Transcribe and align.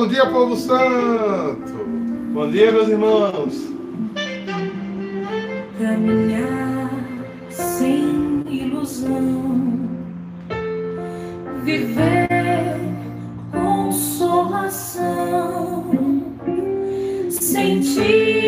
Bom 0.00 0.08
dia, 0.08 0.24
povo 0.30 0.56
santo! 0.56 1.74
Bom 2.32 2.50
dia, 2.50 2.72
meus 2.72 2.88
irmãos! 2.88 3.70
Caminhar 5.78 6.90
sem 7.50 8.42
ilusão, 8.48 9.90
viver 11.64 12.80
consolação, 13.52 14.80
sentir 17.28 18.39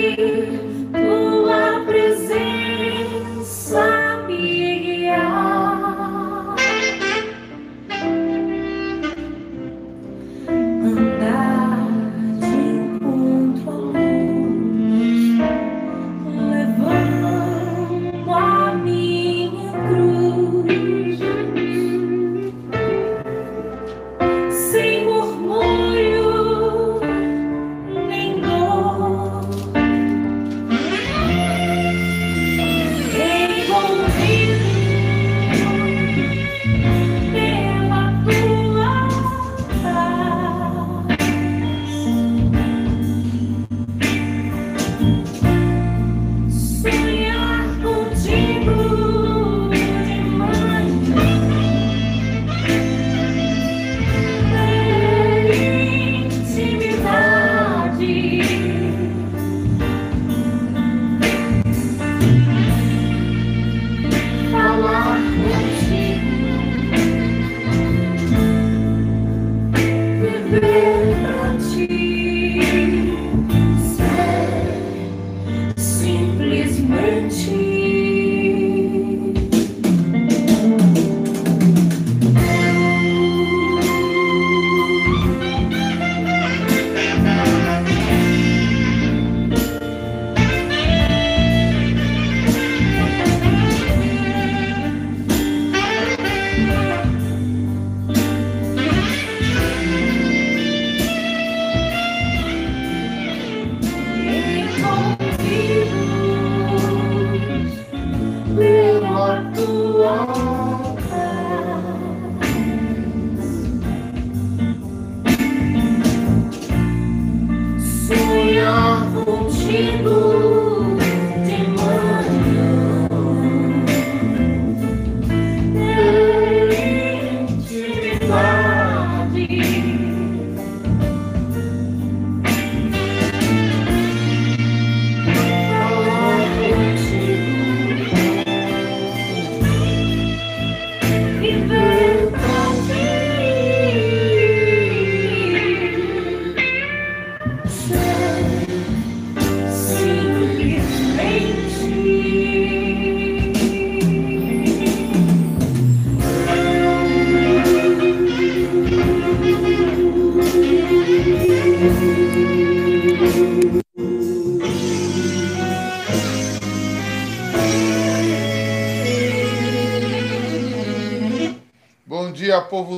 Sonhar 118.52 119.06
contigo 119.24 120.51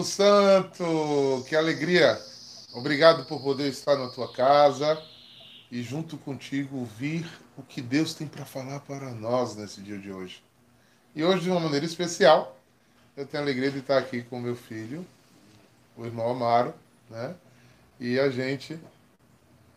santo! 0.04 1.44
Que 1.48 1.56
alegria! 1.56 2.20
Obrigado 2.72 3.24
por 3.24 3.40
poder 3.40 3.68
estar 3.68 3.96
na 3.96 4.08
tua 4.08 4.30
casa 4.32 5.02
e 5.70 5.82
junto 5.82 6.18
contigo 6.18 6.78
ouvir 6.78 7.26
o 7.56 7.62
que 7.62 7.80
Deus 7.80 8.14
tem 8.14 8.26
para 8.26 8.44
falar 8.44 8.80
para 8.80 9.10
nós 9.12 9.56
nesse 9.56 9.80
dia 9.80 9.98
de 9.98 10.12
hoje. 10.12 10.42
E 11.14 11.24
hoje, 11.24 11.44
de 11.44 11.50
uma 11.50 11.60
maneira 11.60 11.86
especial, 11.86 12.58
eu 13.16 13.26
tenho 13.26 13.42
a 13.42 13.46
alegria 13.46 13.70
de 13.70 13.78
estar 13.78 13.98
aqui 13.98 14.22
com 14.22 14.40
meu 14.40 14.56
filho, 14.56 15.06
o 15.96 16.04
irmão 16.04 16.30
Amaro, 16.30 16.74
né? 17.08 17.34
E 17.98 18.18
a 18.18 18.28
gente 18.28 18.78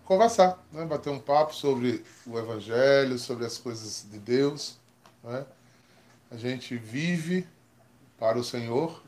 conversar, 0.04 0.62
né? 0.72 0.86
bater 0.86 1.10
um 1.10 1.20
papo 1.20 1.54
sobre 1.54 2.04
o 2.26 2.38
Evangelho, 2.38 3.20
sobre 3.20 3.46
as 3.46 3.58
coisas 3.58 4.06
de 4.10 4.18
Deus. 4.18 4.78
Né? 5.24 5.46
A 6.32 6.36
gente 6.36 6.76
vive 6.76 7.48
para 8.18 8.38
o 8.38 8.44
Senhor 8.44 9.02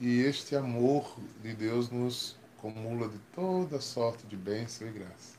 e 0.00 0.20
este 0.20 0.54
amor 0.54 1.16
de 1.42 1.54
Deus 1.54 1.90
nos 1.90 2.36
acumula 2.56 3.08
de 3.08 3.18
toda 3.34 3.80
sorte 3.80 4.26
de 4.26 4.36
bênção 4.36 4.86
e 4.88 4.90
graça. 4.90 5.36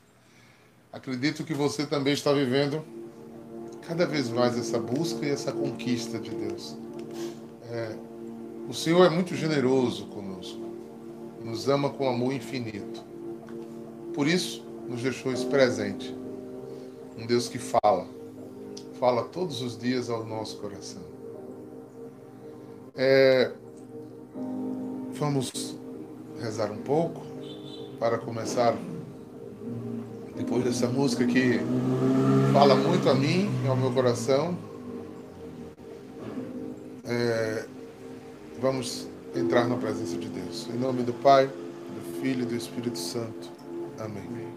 Acredito 0.92 1.44
que 1.44 1.54
você 1.54 1.86
também 1.86 2.14
está 2.14 2.32
vivendo 2.32 2.84
cada 3.86 4.06
vez 4.06 4.28
mais 4.28 4.58
essa 4.58 4.78
busca 4.78 5.24
e 5.24 5.30
essa 5.30 5.52
conquista 5.52 6.18
de 6.18 6.30
Deus. 6.30 6.76
É, 7.70 7.96
o 8.68 8.74
Senhor 8.74 9.04
é 9.04 9.10
muito 9.10 9.34
generoso 9.34 10.06
conosco, 10.06 10.60
nos 11.44 11.68
ama 11.68 11.90
com 11.90 12.08
amor 12.08 12.32
infinito. 12.32 13.04
Por 14.14 14.26
isso, 14.26 14.64
nos 14.88 15.02
deixou 15.02 15.32
esse 15.32 15.46
presente. 15.46 16.14
Um 17.16 17.26
Deus 17.26 17.48
que 17.48 17.58
fala, 17.58 18.06
fala 18.98 19.24
todos 19.24 19.62
os 19.62 19.78
dias 19.78 20.08
ao 20.10 20.24
nosso 20.24 20.58
coração. 20.58 21.02
É, 22.96 23.52
vamos 25.18 25.76
rezar 26.40 26.70
um 26.70 26.78
pouco 26.78 27.22
para 27.98 28.18
começar 28.18 28.76
depois 30.36 30.62
dessa 30.62 30.86
música 30.86 31.26
que 31.26 31.58
fala 32.52 32.76
muito 32.76 33.08
a 33.08 33.14
mim 33.14 33.50
e 33.64 33.68
ao 33.68 33.76
meu 33.76 33.90
coração. 33.90 34.56
É, 37.04 37.66
vamos 38.60 39.08
entrar 39.34 39.68
na 39.68 39.76
presença 39.76 40.16
de 40.16 40.28
Deus. 40.28 40.68
Em 40.72 40.78
nome 40.78 41.02
do 41.02 41.12
Pai, 41.12 41.48
do 41.48 42.20
Filho 42.20 42.42
e 42.42 42.46
do 42.46 42.54
Espírito 42.54 42.98
Santo. 42.98 43.50
Amém. 43.98 44.48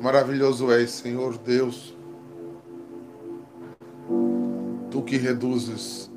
Maravilhoso 0.00 0.72
és, 0.72 0.90
Senhor 0.90 1.38
Deus, 1.38 1.94
tu 4.90 5.02
que 5.02 5.16
reduzes 5.16 6.10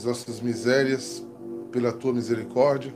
as 0.00 0.04
nossas 0.04 0.40
misérias 0.40 1.22
pela 1.70 1.92
tua 1.92 2.14
misericórdia. 2.14 2.94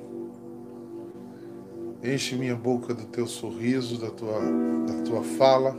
Enche 2.02 2.34
minha 2.34 2.56
boca 2.56 2.94
do 2.94 3.04
teu 3.04 3.26
sorriso, 3.26 4.00
da 4.00 4.10
tua, 4.10 4.40
da 4.86 5.02
tua 5.02 5.22
fala. 5.22 5.76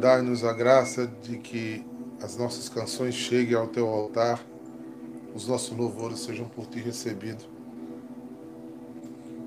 Dai-nos 0.00 0.44
a 0.44 0.52
graça 0.52 1.10
de 1.22 1.38
que 1.38 1.84
as 2.22 2.36
nossas 2.36 2.68
canções 2.68 3.14
cheguem 3.14 3.56
ao 3.56 3.66
teu 3.66 3.88
altar 3.88 4.44
os 5.34 5.46
nossos 5.46 5.76
louvores 5.76 6.20
sejam 6.20 6.48
por 6.48 6.66
ti 6.66 6.78
recebidos. 6.80 7.48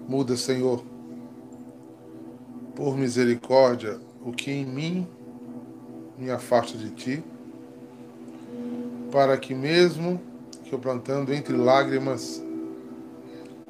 Muda, 0.07 0.38
Senhor, 0.38 0.84
por 2.75 2.98
misericórdia, 2.98 4.00
o 4.24 4.31
que 4.31 4.52
em 4.52 4.66
mim 4.66 5.07
me 6.18 6.30
afasta 6.30 6.78
de 6.78 6.90
ti, 6.92 7.24
para 9.12 9.38
que 9.38 9.54
mesmo 9.54 10.19
que 10.63 10.74
eu 10.74 10.80
plantando 10.80 11.34
entre 11.34 11.56
lágrimas 11.56 12.42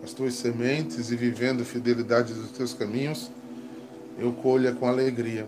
as 0.04 0.14
tuas 0.14 0.36
sementes 0.36 1.12
e 1.12 1.16
vivendo 1.16 1.66
fidelidade 1.66 2.34
dos 2.34 2.52
teus 2.52 2.74
caminhos, 2.74 3.32
eu 4.18 4.32
colha 4.34 4.72
com 4.72 4.88
alegria 4.88 5.48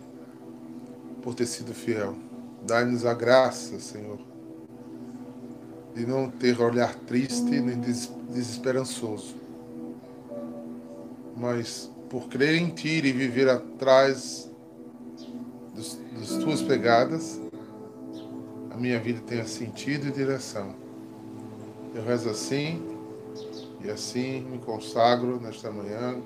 por 1.22 1.34
ter 1.34 1.46
sido 1.46 1.74
fiel. 1.74 2.16
Dai-nos 2.66 3.06
a 3.06 3.14
graça, 3.14 3.80
Senhor, 3.80 4.20
de 5.96 6.06
não 6.06 6.30
ter 6.30 6.60
olhar 6.60 6.96
triste 6.96 7.44
nem 7.44 7.80
desesperançoso, 8.30 9.36
mas 11.36 11.90
por 12.10 12.30
crer 12.30 12.56
em 12.56 12.70
Ti 12.70 13.02
e 13.06 13.12
viver 13.12 13.50
atrás 13.50 14.50
das 15.76 16.30
Tuas 16.44 16.62
pegadas, 16.62 17.43
a 18.74 18.78
minha 18.78 19.00
vida 19.00 19.22
tenha 19.26 19.46
sentido 19.46 20.08
e 20.08 20.12
direção. 20.12 20.74
Eu 21.94 22.04
rezo 22.04 22.30
assim 22.30 22.82
e 23.84 23.90
assim 23.90 24.42
me 24.42 24.58
consagro 24.58 25.40
nesta 25.40 25.70
manhã, 25.70 26.20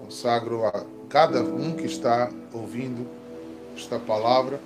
consagro 0.00 0.66
a 0.66 0.84
cada 1.08 1.42
um 1.42 1.76
que 1.76 1.86
está 1.86 2.28
ouvindo 2.52 3.06
esta 3.76 3.98
palavra, 4.00 4.60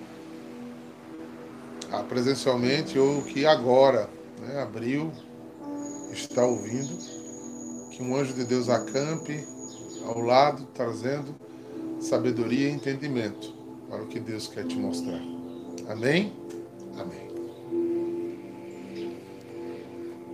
presencialmente 2.09 2.99
ou 2.99 3.23
que 3.23 3.45
agora 3.45 4.09
né, 4.41 4.62
abriu, 4.62 5.12
está 6.11 6.45
ouvindo, 6.45 6.97
que 7.91 8.03
um 8.03 8.17
anjo 8.17 8.33
de 8.33 8.45
Deus 8.45 8.69
acampe 8.69 9.47
ao 10.06 10.21
lado, 10.21 10.67
trazendo 10.75 11.35
sabedoria 12.01 12.69
e 12.69 12.73
entendimento 12.73 13.55
para 13.89 14.03
o 14.03 14.06
que 14.06 14.19
Deus 14.19 14.49
quer 14.49 14.67
te 14.67 14.77
mostrar. 14.77 15.21
Amém? 15.89 16.44
Amém. 16.99 17.29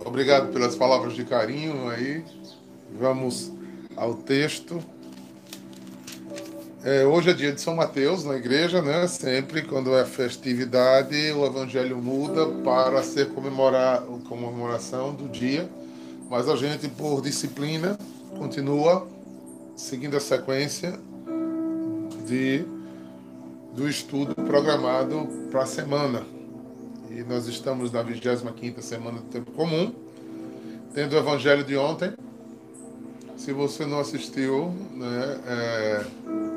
Obrigado 0.03 0.51
pelas 0.51 0.75
palavras 0.75 1.13
de 1.13 1.23
carinho 1.23 1.89
aí. 1.89 2.23
Vamos 2.99 3.51
ao 3.95 4.15
texto. 4.15 4.83
É, 6.83 7.05
hoje 7.05 7.29
é 7.29 7.33
dia 7.33 7.51
de 7.51 7.61
São 7.61 7.75
Mateus 7.75 8.25
na 8.25 8.35
igreja, 8.35 8.81
né? 8.81 9.07
Sempre 9.07 9.61
quando 9.61 9.95
é 9.95 10.03
festividade, 10.03 11.15
o 11.31 11.45
evangelho 11.45 11.97
muda 11.97 12.47
para 12.63 13.03
ser 13.03 13.29
comemorar, 13.29 14.01
comemoração 14.27 15.13
do 15.13 15.29
dia. 15.29 15.69
Mas 16.29 16.49
a 16.49 16.55
gente, 16.55 16.87
por 16.87 17.21
disciplina, 17.21 17.97
continua 18.37 19.07
seguindo 19.75 20.17
a 20.17 20.19
sequência 20.19 20.99
de, 22.25 22.65
do 23.73 23.87
estudo 23.87 24.33
programado 24.33 25.27
para 25.51 25.63
a 25.63 25.65
semana. 25.67 26.40
E 27.13 27.23
nós 27.23 27.47
estamos 27.47 27.91
na 27.91 28.01
25 28.01 28.81
semana 28.81 29.19
do 29.19 29.27
tempo 29.27 29.51
comum, 29.51 29.93
tendo 30.93 31.13
o 31.13 31.17
evangelho 31.19 31.63
de 31.63 31.75
ontem. 31.75 32.13
Se 33.37 33.51
você 33.51 33.85
não 33.85 33.99
assistiu, 33.99 34.73
né, 34.93 35.41
é, 35.45 36.05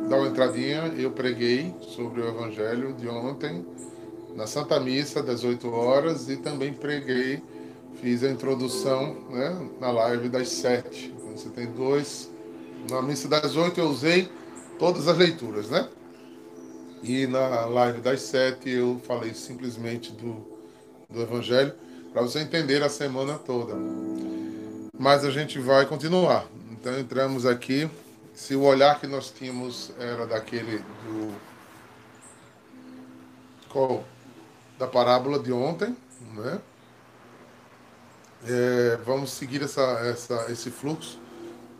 dá 0.08 0.16
uma 0.16 0.28
entradinha. 0.28 0.92
Eu 0.96 1.10
preguei 1.10 1.74
sobre 1.80 2.20
o 2.20 2.28
evangelho 2.28 2.92
de 2.92 3.08
ontem 3.08 3.66
na 4.36 4.46
Santa 4.46 4.78
Missa, 4.78 5.22
das 5.22 5.42
8 5.42 5.68
horas, 5.68 6.28
e 6.28 6.36
também 6.36 6.72
preguei, 6.72 7.42
fiz 8.00 8.22
a 8.22 8.30
introdução 8.30 9.16
né, 9.30 9.68
na 9.80 9.90
live 9.90 10.28
das 10.28 10.48
7. 10.50 11.12
Então, 11.16 11.36
você 11.36 11.48
tem 11.48 11.66
dois 11.66 12.30
na 12.90 13.00
missa 13.00 13.28
das 13.28 13.56
oito 13.56 13.80
eu 13.80 13.88
usei 13.88 14.28
todas 14.78 15.08
as 15.08 15.16
leituras, 15.16 15.70
né? 15.70 15.88
E 17.06 17.26
na 17.26 17.66
live 17.66 18.00
das 18.00 18.22
sete 18.22 18.70
eu 18.70 18.98
falei 19.06 19.34
simplesmente 19.34 20.10
do, 20.10 20.42
do 21.10 21.20
Evangelho 21.20 21.74
para 22.10 22.22
você 22.22 22.38
entender 22.38 22.82
a 22.82 22.88
semana 22.88 23.34
toda. 23.34 23.74
Mas 24.98 25.22
a 25.22 25.30
gente 25.30 25.58
vai 25.58 25.84
continuar. 25.84 26.46
Então 26.72 26.98
entramos 26.98 27.44
aqui. 27.44 27.90
Se 28.32 28.56
o 28.56 28.62
olhar 28.62 28.98
que 28.98 29.06
nós 29.06 29.30
tínhamos 29.30 29.92
era 29.98 30.26
daquele 30.26 30.78
do 30.78 31.34
qual, 33.68 34.02
da 34.78 34.86
parábola 34.86 35.38
de 35.38 35.52
ontem, 35.52 35.94
né? 36.34 36.58
É, 38.48 38.98
vamos 39.04 39.30
seguir 39.30 39.62
essa, 39.62 39.82
essa, 40.06 40.50
esse 40.50 40.70
fluxo 40.70 41.20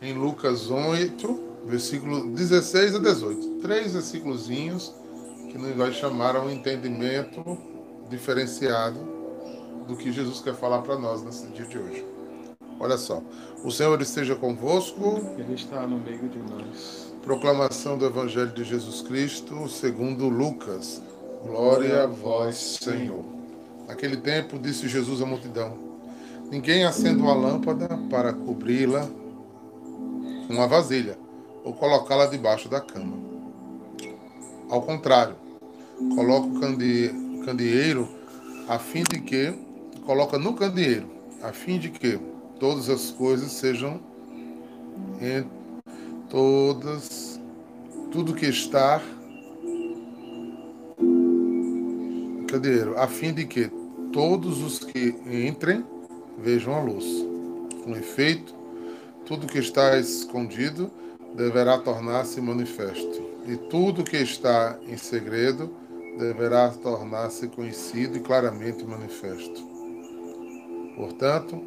em 0.03 0.13
Lucas 0.13 0.71
8, 0.71 1.65
versículo 1.65 2.31
16 2.35 2.97
a 2.97 2.99
18. 2.99 3.61
Três 3.63 3.95
versículozinhos 3.95 4.93
que 5.55 5.59
nos 5.59 5.77
vai 5.77 5.93
chamar 5.93 6.35
a 6.35 6.41
um 6.41 6.51
entendimento 6.51 7.57
diferenciado 8.11 8.99
do 9.87 9.97
que 9.97 10.11
Jesus 10.11 10.41
quer 10.41 10.53
falar 10.53 10.83
para 10.83 10.99
nós 10.99 11.23
nesse 11.23 11.47
dia 11.47 11.65
de 11.65 11.79
hoje. 11.79 12.05
Olha 12.81 12.99
só. 12.99 13.23
O 13.63 13.71
Senhor 13.71 14.03
esteja 14.03 14.35
convosco. 14.35 15.21
Ele 15.39 15.55
está 15.55 15.87
no 15.87 15.99
meio 15.99 16.29
de 16.29 16.41
nós. 16.41 17.15
Proclamação 17.23 17.97
do 17.97 18.05
Evangelho 18.05 18.51
de 18.51 18.65
Jesus 18.65 19.01
Cristo, 19.03 19.69
segundo 19.69 20.29
Lucas. 20.29 21.01
Glória 21.47 22.03
a 22.03 22.07
vós, 22.09 22.81
Senhor. 22.83 23.25
Naquele 23.87 24.17
tempo 24.17 24.59
disse 24.59 24.89
Jesus 24.89 25.23
à 25.23 25.27
multidão: 25.27 25.79
Ninguém 26.51 26.85
acende 26.85 27.23
uma 27.23 27.33
lâmpada 27.33 27.97
para 28.11 28.33
cobri-la 28.33 29.09
uma 30.51 30.67
vasilha 30.67 31.17
ou 31.63 31.73
colocá-la 31.73 32.27
debaixo 32.27 32.69
da 32.69 32.81
cama. 32.81 33.17
Ao 34.69 34.83
contrário, 34.83 35.44
coloca 36.15 36.49
o 36.49 37.45
candeeiro 37.45 38.09
a 38.69 38.79
fim 38.79 39.03
de 39.03 39.21
que 39.21 39.55
coloca 40.05 40.39
no 40.39 40.55
candeeiro 40.55 41.09
a 41.43 41.53
fim 41.53 41.79
de 41.79 41.91
que 41.91 42.19
todas 42.59 42.89
as 42.89 43.11
coisas 43.11 43.53
sejam 43.53 44.01
em 45.21 45.47
todas 46.29 47.41
tudo 48.11 48.35
que 48.35 48.47
está 48.47 49.01
candeeiro 52.49 52.99
a 52.99 53.07
fim 53.07 53.33
de 53.33 53.45
que 53.45 53.71
todos 54.13 54.63
os 54.63 54.79
que 54.79 55.09
entrem 55.27 55.85
vejam 56.39 56.75
a 56.75 56.81
luz. 56.81 57.05
Com 57.83 57.97
efeito, 57.97 58.55
tudo 59.27 59.47
que 59.47 59.59
está 59.59 59.99
escondido 59.99 60.91
deverá 61.35 61.79
tornar-se 61.79 62.41
manifesto, 62.41 63.23
e 63.47 63.57
tudo 63.57 64.05
que 64.05 64.17
está 64.17 64.79
em 64.87 64.97
segredo 64.97 65.75
deverá 66.19 66.71
tornar-se 66.71 67.49
conhecido 67.49 68.17
e 68.17 68.21
claramente 68.21 68.85
manifesto. 68.85 69.63
Portanto, 70.97 71.61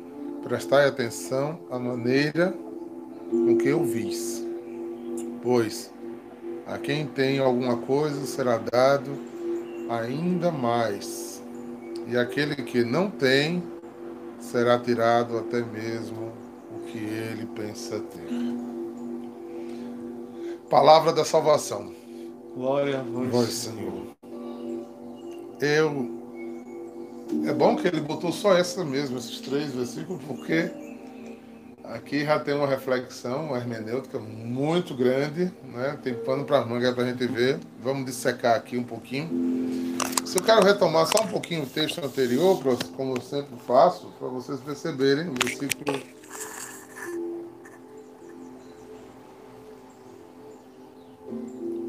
prestai 0.43 0.87
atenção 0.87 1.59
à 1.69 1.77
maneira 1.77 2.53
com 3.29 3.57
que 3.57 3.67
eu 3.67 3.83
vis, 3.83 4.45
pois 5.41 5.91
a 6.65 6.77
quem 6.77 7.05
tem 7.07 7.39
alguma 7.39 7.77
coisa 7.77 8.25
será 8.25 8.57
dado 8.57 9.11
ainda 9.89 10.51
mais, 10.51 11.43
e 12.07 12.17
aquele 12.17 12.55
que 12.55 12.83
não 12.83 13.09
tem 13.09 13.63
será 14.39 14.79
tirado 14.79 15.37
até 15.37 15.61
mesmo 15.61 16.31
que 16.87 16.97
ele 16.97 17.45
pensa 17.47 17.99
ter. 17.99 18.27
Palavra 20.69 21.13
da 21.13 21.23
salvação. 21.23 21.93
Glória 22.55 22.99
a 22.99 23.03
Vós, 23.03 23.49
Senhor. 23.49 24.16
Eu. 25.59 26.15
É 27.45 27.53
bom 27.53 27.75
que 27.75 27.87
ele 27.87 27.99
botou 27.99 28.31
só 28.31 28.57
essa 28.57 28.85
mesmo, 28.85 29.17
esses 29.17 29.41
três 29.41 29.73
versículos, 29.73 30.23
porque 30.25 30.71
aqui 31.83 32.23
já 32.23 32.39
tem 32.39 32.53
uma 32.53 32.67
reflexão, 32.67 33.47
uma 33.47 33.57
hermenêutica 33.57 34.17
muito 34.17 34.95
grande, 34.95 35.51
né? 35.63 35.97
Tem 36.01 36.13
pano 36.13 36.45
para 36.45 36.65
manga 36.65 36.93
para 36.93 37.03
a 37.03 37.07
gente 37.07 37.27
ver. 37.27 37.59
Vamos 37.81 38.05
dissecar 38.05 38.55
aqui 38.55 38.77
um 38.77 38.83
pouquinho. 38.83 39.97
Se 40.25 40.37
eu 40.37 40.43
quero 40.43 40.63
retomar 40.63 41.05
só 41.07 41.23
um 41.23 41.27
pouquinho 41.27 41.63
o 41.63 41.67
texto 41.67 42.03
anterior, 42.03 42.61
como 42.95 43.15
eu 43.15 43.21
sempre 43.21 43.57
faço, 43.65 44.07
para 44.19 44.27
vocês 44.27 44.59
perceberem, 44.59 45.27
o 45.29 45.33
versículo 45.33 46.17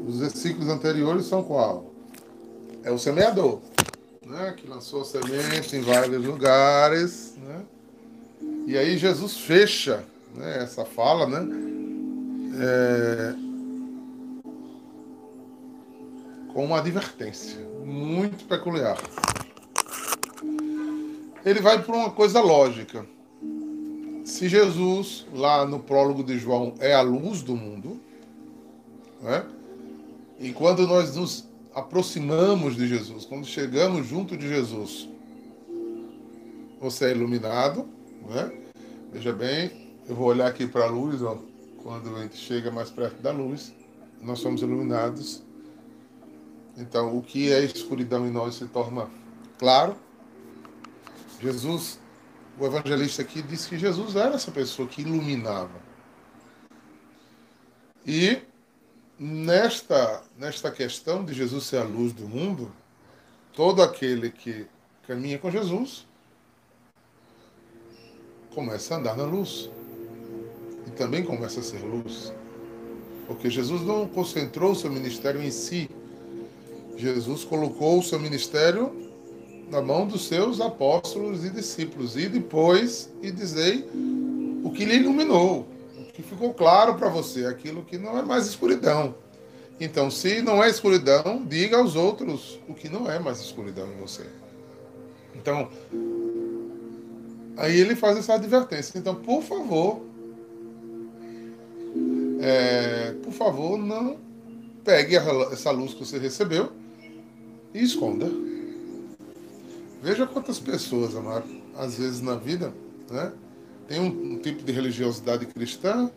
Os 0.09 0.19
versículos 0.19 0.69
anteriores 0.69 1.27
são 1.27 1.43
qual? 1.43 1.88
É 2.83 2.91
o 2.91 2.97
semeador, 2.97 3.59
né? 4.25 4.53
que 4.55 4.67
lançou 4.67 5.03
semente 5.03 5.75
em 5.75 5.81
vários 5.81 6.23
lugares. 6.23 7.35
Né? 7.37 7.61
E 8.67 8.77
aí 8.77 8.97
Jesus 8.97 9.37
fecha 9.37 10.05
né, 10.35 10.63
essa 10.63 10.85
fala, 10.85 11.27
né? 11.27 11.47
É, 12.61 13.33
com 16.53 16.65
uma 16.65 16.79
advertência 16.79 17.59
muito 17.85 18.45
peculiar. 18.45 18.97
ele 21.45 21.61
vai 21.61 21.81
por 21.81 21.95
uma 21.95 22.11
coisa 22.11 22.41
lógica. 22.41 23.05
Se 24.25 24.47
Jesus, 24.47 25.25
lá 25.33 25.65
no 25.65 25.79
prólogo 25.79 26.23
de 26.23 26.37
João, 26.37 26.75
é 26.79 26.93
a 26.93 27.01
luz 27.01 27.41
do 27.41 27.55
mundo, 27.55 27.99
né? 29.21 29.45
e 30.39 30.53
quando 30.53 30.87
nós 30.87 31.15
nos 31.15 31.48
aproximamos 31.73 32.75
de 32.75 32.87
Jesus, 32.87 33.25
quando 33.25 33.45
chegamos 33.45 34.07
junto 34.07 34.35
de 34.35 34.47
Jesus, 34.47 35.07
você 36.79 37.05
é 37.05 37.11
iluminado, 37.11 37.87
né? 38.27 38.51
Veja 39.11 39.33
bem, 39.33 39.95
eu 40.07 40.15
vou 40.15 40.27
olhar 40.27 40.47
aqui 40.47 40.67
para 40.67 40.85
a 40.85 40.89
luz, 40.89 41.21
ó. 41.21 41.37
Quando 41.83 42.15
a 42.15 42.23
gente 42.23 42.37
chega 42.37 42.71
mais 42.71 42.89
perto 42.89 43.21
da 43.21 43.31
luz, 43.31 43.73
nós 44.21 44.39
somos 44.39 44.61
iluminados. 44.61 45.43
Então, 46.77 47.17
o 47.17 47.21
que 47.21 47.51
é 47.51 47.63
escuridão 47.63 48.27
em 48.27 48.31
nós 48.31 48.55
se 48.55 48.65
torna 48.67 49.09
claro. 49.57 49.95
Jesus, 51.41 51.99
o 52.59 52.65
evangelista 52.65 53.21
aqui 53.21 53.41
disse 53.41 53.69
que 53.69 53.77
Jesus 53.77 54.15
era 54.15 54.35
essa 54.35 54.51
pessoa 54.51 54.87
que 54.87 55.01
iluminava. 55.01 55.81
E 58.05 58.39
nesta, 59.19 60.23
nesta 60.37 60.71
questão 60.71 61.25
de 61.25 61.33
Jesus 61.33 61.65
ser 61.65 61.77
a 61.77 61.83
luz 61.83 62.13
do 62.13 62.27
mundo, 62.27 62.71
todo 63.53 63.83
aquele 63.83 64.31
que 64.31 64.65
caminha 65.05 65.37
com 65.37 65.51
Jesus 65.51 66.07
começa 68.53 68.95
a 68.95 68.97
andar 68.97 69.17
na 69.17 69.25
luz. 69.25 69.69
E 70.87 70.91
também 70.91 71.23
começa 71.23 71.59
a 71.59 71.63
ser 71.63 71.79
luz. 71.79 72.33
Porque 73.27 73.49
Jesus 73.49 73.81
não 73.81 74.07
concentrou 74.07 74.71
o 74.71 74.75
seu 74.75 74.89
ministério 74.89 75.41
em 75.41 75.51
si. 75.51 75.89
Jesus 76.97 77.43
colocou 77.43 77.99
o 77.99 78.03
seu 78.03 78.19
ministério 78.19 78.91
na 79.69 79.81
mão 79.81 80.07
dos 80.07 80.27
seus 80.27 80.59
apóstolos 80.59 81.45
e 81.45 81.49
discípulos. 81.49 82.17
E 82.17 82.27
depois, 82.27 83.09
e 83.21 83.31
dizei 83.31 83.87
o 84.63 84.71
que 84.71 84.83
lhe 84.83 84.95
iluminou, 84.95 85.67
que 86.19 86.23
ficou 86.23 86.53
claro 86.53 86.95
para 86.95 87.07
você, 87.07 87.45
aquilo 87.45 87.81
que 87.81 87.97
não 87.97 88.17
é 88.17 88.21
mais 88.21 88.45
escuridão. 88.45 89.15
Então, 89.79 90.11
se 90.11 90.41
não 90.41 90.61
é 90.61 90.69
escuridão, 90.69 91.45
diga 91.45 91.77
aos 91.77 91.95
outros 91.95 92.59
o 92.67 92.73
que 92.73 92.89
não 92.89 93.09
é 93.09 93.17
mais 93.19 93.39
escuridão 93.39 93.87
em 93.89 93.95
você. 93.95 94.25
Então, 95.33 95.69
aí 97.55 97.79
ele 97.79 97.95
faz 97.95 98.17
essa 98.17 98.33
advertência. 98.33 98.99
Então, 98.99 99.15
por 99.15 99.41
favor, 99.41 100.01
é, 102.41 103.13
por 103.23 103.31
favor, 103.31 103.77
não 103.77 104.17
pegue 104.83 105.15
essa 105.53 105.71
luz 105.71 105.93
que 105.93 106.05
você 106.05 106.19
recebeu 106.19 106.73
e 107.73 107.81
esconda. 107.81 108.29
Veja 110.03 110.27
quantas 110.27 110.59
pessoas, 110.59 111.15
amado, 111.15 111.47
às 111.77 111.97
vezes 111.97 112.19
na 112.19 112.35
vida, 112.35 112.73
né, 113.09 113.31
tem 113.89 113.99
um, 113.99 114.33
um 114.33 114.37
tipo 114.37 114.63
de 114.63 114.71
religiosidade 114.71 115.45
cristã 115.47 116.09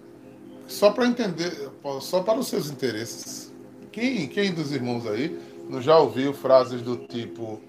só 0.69 0.93
para 0.93 1.07
entender, 1.07 1.71
só 2.01 2.23
para 2.23 2.39
os 2.39 2.47
seus 2.47 2.71
interesses. 2.71 3.53
Quem, 3.91 4.29
quem 4.29 4.53
dos 4.53 4.71
irmãos 4.71 5.07
aí 5.07 5.37
não 5.69 5.83
já 5.83 5.99
ouviu 5.99 6.33
frases 6.33 6.81
do 6.83 6.97
tipo 6.97 7.61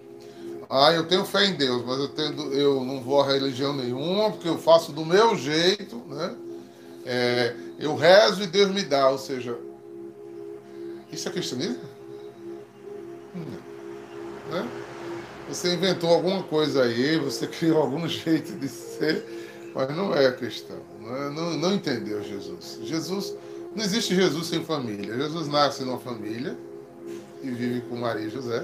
ah, 0.75 0.91
eu 0.91 1.07
tenho 1.07 1.23
fé 1.23 1.45
em 1.45 1.53
Deus, 1.53 1.85
mas 1.85 1.99
eu, 1.99 2.07
tenho, 2.07 2.51
eu 2.51 2.83
não 2.83 2.99
vou 2.99 3.21
a 3.21 3.27
religião 3.27 3.75
nenhuma, 3.75 4.31
porque 4.31 4.47
eu 4.47 4.57
faço 4.57 4.91
do 4.91 5.05
meu 5.05 5.35
jeito, 5.35 5.97
né? 6.09 6.35
É, 7.05 7.55
eu 7.77 7.95
rezo 7.95 8.41
e 8.41 8.47
Deus 8.47 8.71
me 8.71 8.81
dá, 8.81 9.07
ou 9.09 9.19
seja, 9.19 9.55
isso 11.11 11.29
é 11.29 11.31
cristianismo? 11.31 11.83
Não. 13.35 13.43
Né? 14.51 14.69
Você 15.47 15.73
inventou 15.73 16.09
alguma 16.09 16.41
coisa 16.41 16.83
aí, 16.83 17.19
você 17.19 17.45
criou 17.47 17.79
algum 17.79 18.07
jeito 18.07 18.53
de 18.53 18.67
ser, 18.67 19.23
mas 19.73 19.95
não 19.95 20.13
é 20.13 20.31
cristão. 20.31 20.77
Não, 21.01 21.15
é, 21.15 21.29
não, 21.29 21.57
não 21.57 21.73
entendeu 21.73 22.23
Jesus. 22.23 22.79
Jesus 22.83 23.35
não 23.75 23.83
existe 23.83 24.15
Jesus 24.15 24.47
sem 24.47 24.63
família. 24.63 25.15
Jesus 25.15 25.47
nasce 25.47 25.83
numa 25.83 25.97
família 25.97 26.55
e 27.41 27.49
vive 27.49 27.81
com 27.81 27.95
Maria 27.95 28.27
e 28.27 28.29
José. 28.29 28.63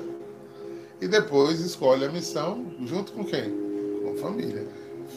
E 1.02 1.08
depois 1.08 1.60
escolhe 1.60 2.06
a 2.06 2.10
missão 2.10 2.66
junto 2.86 3.12
com 3.14 3.24
quem? 3.24 3.50
Com 4.04 4.14
a 4.16 4.22
família. 4.22 4.68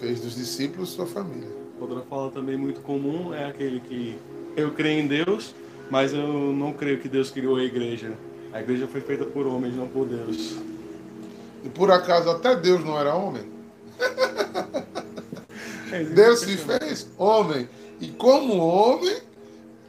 Fez 0.00 0.20
dos 0.20 0.34
discípulos 0.34 0.90
sua 0.90 1.06
família. 1.06 1.49
Outra 1.80 2.00
fala 2.08 2.30
também 2.30 2.56
muito 2.56 2.80
comum 2.80 3.34
é 3.34 3.46
aquele 3.46 3.80
que 3.80 4.16
eu 4.56 4.70
creio 4.72 5.00
em 5.00 5.06
Deus, 5.06 5.54
mas 5.90 6.12
eu 6.12 6.26
não 6.26 6.72
creio 6.72 6.99
que 6.99 7.08
Deus 7.08 7.30
criou 7.30 7.56
a 7.56 7.64
igreja. 7.64 8.12
A 8.52 8.61
igreja 8.61 8.87
foi 8.87 9.00
feita 9.00 9.25
por 9.25 9.46
homens, 9.46 9.75
não 9.75 9.88
por 9.88 10.06
Deus. 10.06 10.56
E 11.64 11.68
por 11.68 11.90
acaso 11.90 12.30
até 12.30 12.54
Deus 12.56 12.84
não 12.84 12.99
era 12.99 13.14
homem? 13.14 13.42
Deus 16.14 16.40
se 16.40 16.56
fez 16.56 17.08
homem. 17.18 17.68
E 18.00 18.08
como 18.08 18.56
homem, 18.56 19.16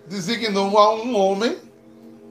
designou 0.08 0.78
a 0.78 0.96
um 0.96 1.16
homem 1.16 1.58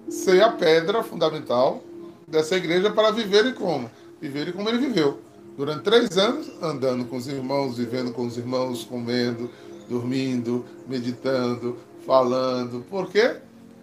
ser 0.09 0.43
a 0.43 0.51
pedra 0.51 1.03
fundamental 1.03 1.83
dessa 2.27 2.57
igreja 2.57 2.91
para 2.91 3.11
viver 3.11 3.55
como? 3.55 3.91
Viver 4.21 4.53
como 4.53 4.69
ele 4.69 4.79
viveu. 4.79 5.21
Durante 5.57 5.83
três 5.83 6.17
anos, 6.17 6.51
andando 6.63 7.05
com 7.05 7.17
os 7.17 7.27
irmãos, 7.27 7.77
vivendo 7.77 8.13
com 8.13 8.27
os 8.27 8.37
irmãos, 8.39 8.85
comendo, 8.85 9.51
dormindo, 9.89 10.65
meditando, 10.89 11.79
falando. 12.07 12.85
Por 12.89 13.11
quê? 13.11 13.37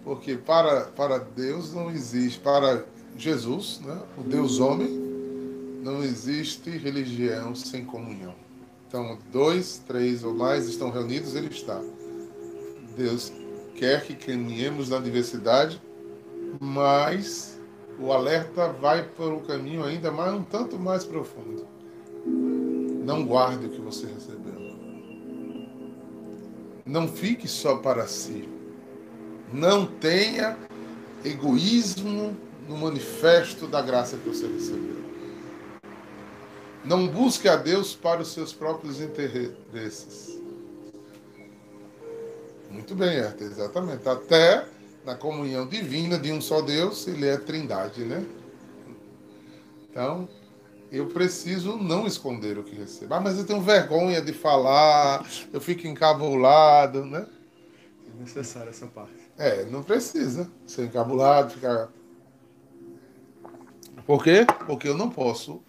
Porque 0.04 0.36
para, 0.36 0.86
para 0.86 1.18
Deus 1.18 1.72
não 1.72 1.90
existe, 1.90 2.40
para 2.40 2.84
Jesus, 3.16 3.80
né, 3.84 4.00
o 4.18 4.22
Deus 4.22 4.58
homem, 4.58 4.88
não 5.82 6.02
existe 6.02 6.70
religião 6.70 7.54
sem 7.54 7.84
comunhão. 7.84 8.34
Então, 8.90 9.16
dois, 9.30 9.80
três 9.86 10.24
ou 10.24 10.34
mais 10.34 10.66
estão 10.66 10.90
reunidos, 10.90 11.36
ele 11.36 11.46
está. 11.46 11.80
Deus 12.96 13.32
quer 13.76 14.02
que 14.02 14.16
caminhemos 14.16 14.88
na 14.88 14.98
diversidade, 14.98 15.80
mas 16.58 17.56
o 18.00 18.12
alerta 18.12 18.72
vai 18.72 19.04
por 19.04 19.32
um 19.32 19.38
caminho 19.38 19.84
ainda 19.84 20.10
mais 20.10 20.34
um 20.34 20.42
tanto 20.42 20.76
mais 20.76 21.04
profundo. 21.04 21.68
Não 23.04 23.24
guarde 23.24 23.66
o 23.66 23.68
que 23.68 23.80
você 23.80 24.06
recebeu. 24.06 24.74
Não 26.84 27.06
fique 27.06 27.46
só 27.46 27.76
para 27.76 28.08
si. 28.08 28.48
Não 29.52 29.86
tenha 29.86 30.58
egoísmo 31.24 32.36
no 32.68 32.76
manifesto 32.76 33.68
da 33.68 33.80
graça 33.80 34.16
que 34.16 34.28
você 34.28 34.48
recebeu. 34.48 34.98
Não 36.84 37.06
busque 37.06 37.48
a 37.48 37.56
Deus 37.56 37.94
para 37.94 38.22
os 38.22 38.32
seus 38.32 38.52
próprios 38.52 39.00
interesses. 39.00 40.40
Muito 42.70 42.94
bem, 42.94 43.16
Herta, 43.18 43.44
exatamente. 43.44 44.08
Até 44.08 44.66
na 45.04 45.14
comunhão 45.14 45.66
divina 45.66 46.18
de 46.18 46.32
um 46.32 46.40
só 46.40 46.62
Deus, 46.62 47.06
ele 47.06 47.26
é 47.26 47.36
trindade, 47.36 48.04
né? 48.04 48.24
Então, 49.90 50.28
eu 50.90 51.06
preciso 51.06 51.76
não 51.76 52.06
esconder 52.06 52.58
o 52.58 52.64
que 52.64 52.74
recebo. 52.74 53.14
Ah, 53.14 53.20
mas 53.20 53.38
eu 53.38 53.44
tenho 53.44 53.60
vergonha 53.60 54.20
de 54.20 54.32
falar, 54.32 55.26
eu 55.52 55.60
fico 55.60 55.86
encabulado, 55.86 57.04
né? 57.04 57.26
É 58.06 58.20
necessária 58.20 58.70
essa 58.70 58.86
parte. 58.86 59.12
É, 59.36 59.64
não 59.64 59.82
precisa 59.82 60.50
ser 60.66 60.84
encabulado, 60.84 61.52
ficar. 61.54 61.88
Por 64.06 64.22
quê? 64.22 64.46
Porque 64.66 64.88
eu 64.88 64.96
não 64.96 65.10
posso 65.10 65.62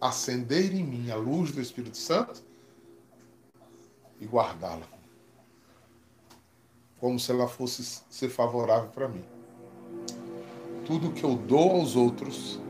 acender 0.00 0.74
em 0.74 0.84
mim 0.84 1.10
a 1.10 1.16
luz 1.16 1.52
do 1.52 1.60
Espírito 1.60 1.96
Santo 1.96 2.42
e 4.20 4.26
guardá-la 4.26 4.98
como 7.00 7.18
se 7.18 7.30
ela 7.30 7.46
fosse 7.46 8.02
ser 8.10 8.28
favorável 8.28 8.88
para 8.90 9.08
mim. 9.08 9.24
Tudo 10.84 11.12
que 11.12 11.24
eu 11.24 11.36
dou 11.36 11.70
aos 11.70 11.96
outros 11.96 12.60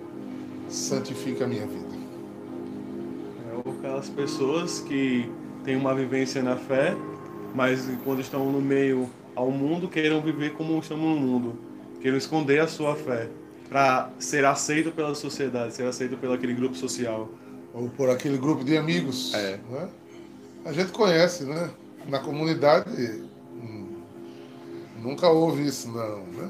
santifica 0.68 1.44
a 1.44 1.48
minha 1.48 1.66
vida. 1.66 1.96
É 3.54 3.70
aquelas 3.70 4.08
pessoas 4.10 4.80
que 4.80 5.30
têm 5.64 5.76
uma 5.76 5.94
vivência 5.94 6.42
na 6.42 6.56
fé, 6.56 6.94
mas 7.54 7.88
quando 8.04 8.20
estão 8.20 8.50
no 8.52 8.60
meio 8.60 9.08
ao 9.34 9.50
mundo, 9.50 9.88
queiram 9.88 10.20
viver 10.20 10.52
como 10.54 10.78
estão 10.78 10.96
no 10.96 11.16
mundo, 11.16 11.58
queiram 12.00 12.18
esconder 12.18 12.60
a 12.60 12.68
sua 12.68 12.94
fé 12.94 13.30
para 13.68 14.10
ser 14.18 14.44
aceito 14.44 14.90
pela 14.90 15.14
sociedade, 15.14 15.74
ser 15.74 15.86
aceito 15.86 16.16
pelo 16.16 16.32
aquele 16.32 16.54
grupo 16.54 16.76
social. 16.76 17.28
Ou 17.74 17.88
por 17.90 18.10
aquele 18.10 18.38
grupo 18.38 18.64
de 18.64 18.76
amigos. 18.76 19.32
É. 19.34 19.60
Né? 19.70 19.88
A 20.64 20.72
gente 20.72 20.90
conhece, 20.90 21.44
né? 21.44 21.70
Na 22.06 22.18
comunidade 22.18 23.28
Nunca 25.02 25.28
houve 25.28 25.66
isso, 25.66 25.88
não. 25.88 26.18
Né? 26.26 26.48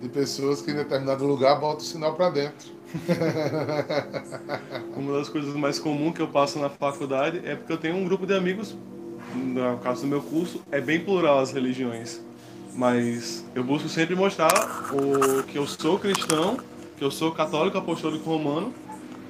De 0.00 0.08
pessoas 0.08 0.62
que 0.62 0.70
em 0.70 0.74
determinado 0.74 1.26
lugar 1.26 1.60
botam 1.60 1.78
o 1.78 1.88
sinal 1.88 2.14
para 2.14 2.30
dentro. 2.30 2.72
Uma 4.96 5.18
das 5.18 5.28
coisas 5.28 5.54
mais 5.54 5.78
comuns 5.78 6.14
que 6.14 6.22
eu 6.22 6.28
passo 6.28 6.58
na 6.58 6.70
faculdade 6.70 7.42
é 7.44 7.54
porque 7.54 7.72
eu 7.72 7.78
tenho 7.78 7.96
um 7.96 8.04
grupo 8.04 8.26
de 8.26 8.34
amigos, 8.34 8.76
no 9.34 9.78
caso 9.78 10.02
do 10.02 10.06
meu 10.06 10.22
curso, 10.22 10.62
é 10.70 10.80
bem 10.80 11.00
plural 11.00 11.40
as 11.40 11.52
religiões. 11.52 12.24
Mas 12.74 13.44
eu 13.54 13.62
busco 13.62 13.88
sempre 13.88 14.16
mostrar 14.16 14.52
o, 14.92 15.42
que 15.44 15.56
eu 15.56 15.66
sou 15.66 15.98
cristão, 15.98 16.58
que 16.96 17.04
eu 17.04 17.10
sou 17.10 17.32
católico 17.32 17.78
apostólico 17.78 18.28
romano, 18.28 18.72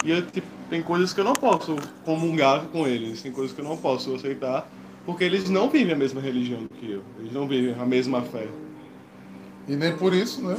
E 0.03 0.11
eu, 0.11 0.27
tipo, 0.27 0.47
tem 0.71 0.83
coisas 0.83 1.13
que 1.13 1.21
eu 1.21 1.25
não 1.25 1.35
posso 1.35 1.77
comungar 2.05 2.65
com 2.67 2.87
eles, 2.87 3.23
tem 3.23 3.33
coisas 3.33 3.55
que 3.55 3.61
eu 3.61 3.65
não 3.65 3.77
posso 3.77 4.15
aceitar, 4.15 4.69
porque 5.05 5.25
eles 5.25 5.49
não 5.49 5.69
vivem 5.69 5.95
a 5.95 5.97
mesma 5.97 6.21
religião 6.21 6.67
que 6.81 6.93
eu, 6.93 7.03
eles 7.19 7.33
não 7.33 7.47
vivem 7.47 7.75
a 7.79 7.87
mesma 7.87 8.23
fé. 8.23 8.49
E 9.69 9.77
nem 9.77 9.97
por 9.97 10.13
isso, 10.13 10.43
né? 10.43 10.57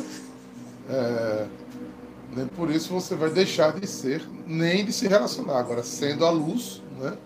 É, 0.89 1.45
nem 2.35 2.47
por 2.47 2.69
isso 2.69 2.93
você 2.93 3.15
vai 3.15 3.29
deixar 3.29 3.79
de 3.79 3.87
ser, 3.87 4.23
nem 4.45 4.85
de 4.85 4.93
se 4.93 5.07
relacionar. 5.07 5.59
Agora, 5.59 5.83
sendo 5.83 6.25
a 6.25 6.29
luz, 6.29 6.81
né? 6.99 7.17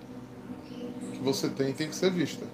Que 1.14 1.20
você 1.20 1.50
tem, 1.50 1.74
tem 1.74 1.90
que 1.90 1.96
ser 1.96 2.12
vista. 2.12 2.46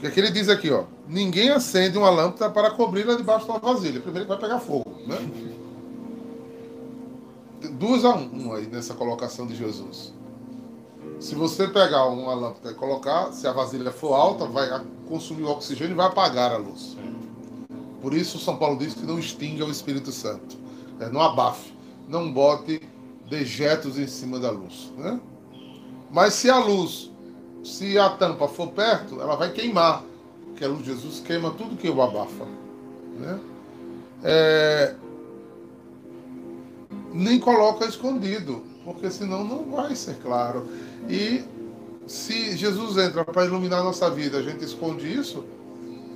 Porque 0.00 0.06
aqui 0.06 0.20
ele 0.20 0.30
diz 0.30 0.48
aqui, 0.48 0.70
ó, 0.70 0.84
ninguém 1.06 1.50
acende 1.50 1.98
uma 1.98 2.08
lâmpada 2.08 2.50
para 2.50 2.70
cobri-la 2.70 3.16
debaixo 3.16 3.44
de 3.44 3.50
uma 3.50 3.58
vasilha. 3.58 4.00
Primeiro 4.00 4.26
vai 4.26 4.38
pegar 4.38 4.58
fogo, 4.58 4.90
né? 5.06 5.18
Duas 7.72 8.02
a 8.06 8.14
um 8.14 8.54
aí 8.54 8.66
nessa 8.66 8.94
colocação 8.94 9.46
de 9.46 9.54
Jesus. 9.54 10.14
Se 11.18 11.34
você 11.34 11.68
pegar 11.68 12.06
uma 12.06 12.32
lâmpada 12.32 12.70
e 12.70 12.74
colocar, 12.74 13.30
se 13.32 13.46
a 13.46 13.52
vasilha 13.52 13.92
for 13.92 14.14
alta, 14.14 14.46
vai 14.46 14.70
consumir 15.06 15.42
o 15.42 15.50
oxigênio 15.50 15.92
e 15.92 15.96
vai 15.96 16.06
apagar 16.06 16.50
a 16.50 16.56
luz. 16.56 16.96
Por 18.00 18.14
isso 18.14 18.38
São 18.38 18.56
Paulo 18.56 18.78
diz 18.78 18.94
que 18.94 19.04
não 19.04 19.18
extinga 19.18 19.66
o 19.66 19.70
Espírito 19.70 20.10
Santo. 20.10 20.56
É, 20.98 21.10
não 21.10 21.20
abafe. 21.20 21.74
Não 22.08 22.32
bote 22.32 22.80
dejetos 23.28 23.98
em 23.98 24.06
cima 24.06 24.38
da 24.38 24.50
luz. 24.50 24.90
Né? 24.96 25.20
Mas 26.10 26.32
se 26.32 26.48
a 26.48 26.58
luz, 26.58 27.09
se 27.62 27.98
a 27.98 28.10
tampa 28.10 28.48
for 28.48 28.68
perto, 28.68 29.20
ela 29.20 29.36
vai 29.36 29.52
queimar. 29.52 30.04
Porque 30.46 30.64
a 30.64 30.68
luz 30.68 30.82
de 30.82 30.92
Jesus 30.92 31.20
queima 31.20 31.50
tudo 31.52 31.76
que 31.76 31.88
o 31.88 32.02
abafa. 32.02 32.46
Né? 33.18 33.40
É... 34.22 34.94
Nem 37.12 37.38
coloca 37.38 37.86
escondido, 37.86 38.62
porque 38.84 39.10
senão 39.10 39.44
não 39.44 39.64
vai 39.70 39.94
ser 39.94 40.16
claro. 40.18 40.66
E 41.08 41.44
se 42.06 42.56
Jesus 42.56 42.96
entra 42.96 43.24
para 43.24 43.44
iluminar 43.44 43.80
a 43.80 43.84
nossa 43.84 44.10
vida, 44.10 44.38
a 44.38 44.42
gente 44.42 44.64
esconde 44.64 45.06
isso, 45.12 45.44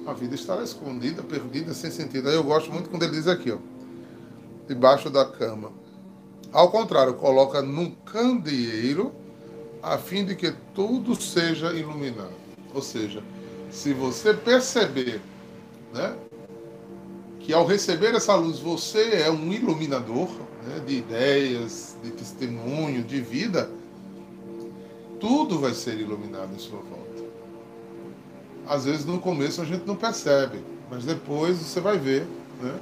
a 0.06 0.12
vida 0.12 0.34
estará 0.34 0.62
escondida, 0.62 1.22
perdida, 1.22 1.72
sem 1.72 1.90
sentido. 1.90 2.28
Aí 2.28 2.34
eu 2.34 2.44
gosto 2.44 2.70
muito 2.72 2.90
quando 2.90 3.02
ele 3.02 3.12
diz 3.12 3.26
aqui, 3.26 3.50
ó, 3.50 3.58
debaixo 4.68 5.10
da 5.10 5.24
cama. 5.24 5.72
Ao 6.52 6.70
contrário, 6.70 7.14
coloca 7.14 7.60
num 7.62 7.90
candeeiro 7.90 9.12
a 9.82 9.98
fim 9.98 10.24
de 10.24 10.36
que 10.36 10.54
tudo 10.74 11.14
seja 11.14 11.72
iluminado. 11.72 12.34
Ou 12.74 12.82
seja, 12.82 13.22
se 13.70 13.92
você 13.92 14.34
perceber, 14.34 15.20
né, 15.92 16.16
que 17.40 17.52
ao 17.52 17.66
receber 17.66 18.14
essa 18.14 18.34
luz 18.34 18.58
você 18.58 19.22
é 19.22 19.30
um 19.30 19.52
iluminador 19.52 20.28
né, 20.66 20.80
de 20.86 20.96
ideias, 20.96 21.96
de 22.02 22.10
testemunho, 22.10 23.02
de 23.02 23.20
vida, 23.20 23.70
tudo 25.20 25.58
vai 25.58 25.74
ser 25.74 25.98
iluminado 25.98 26.54
em 26.54 26.58
sua 26.58 26.80
volta 26.80 27.04
às 28.66 28.84
vezes 28.84 29.04
no 29.04 29.18
começo 29.18 29.60
a 29.60 29.64
gente 29.64 29.86
não 29.86 29.96
percebe, 29.96 30.58
mas 30.90 31.04
depois 31.04 31.58
você 31.58 31.80
vai 31.80 31.98
ver, 31.98 32.26
né? 32.62 32.74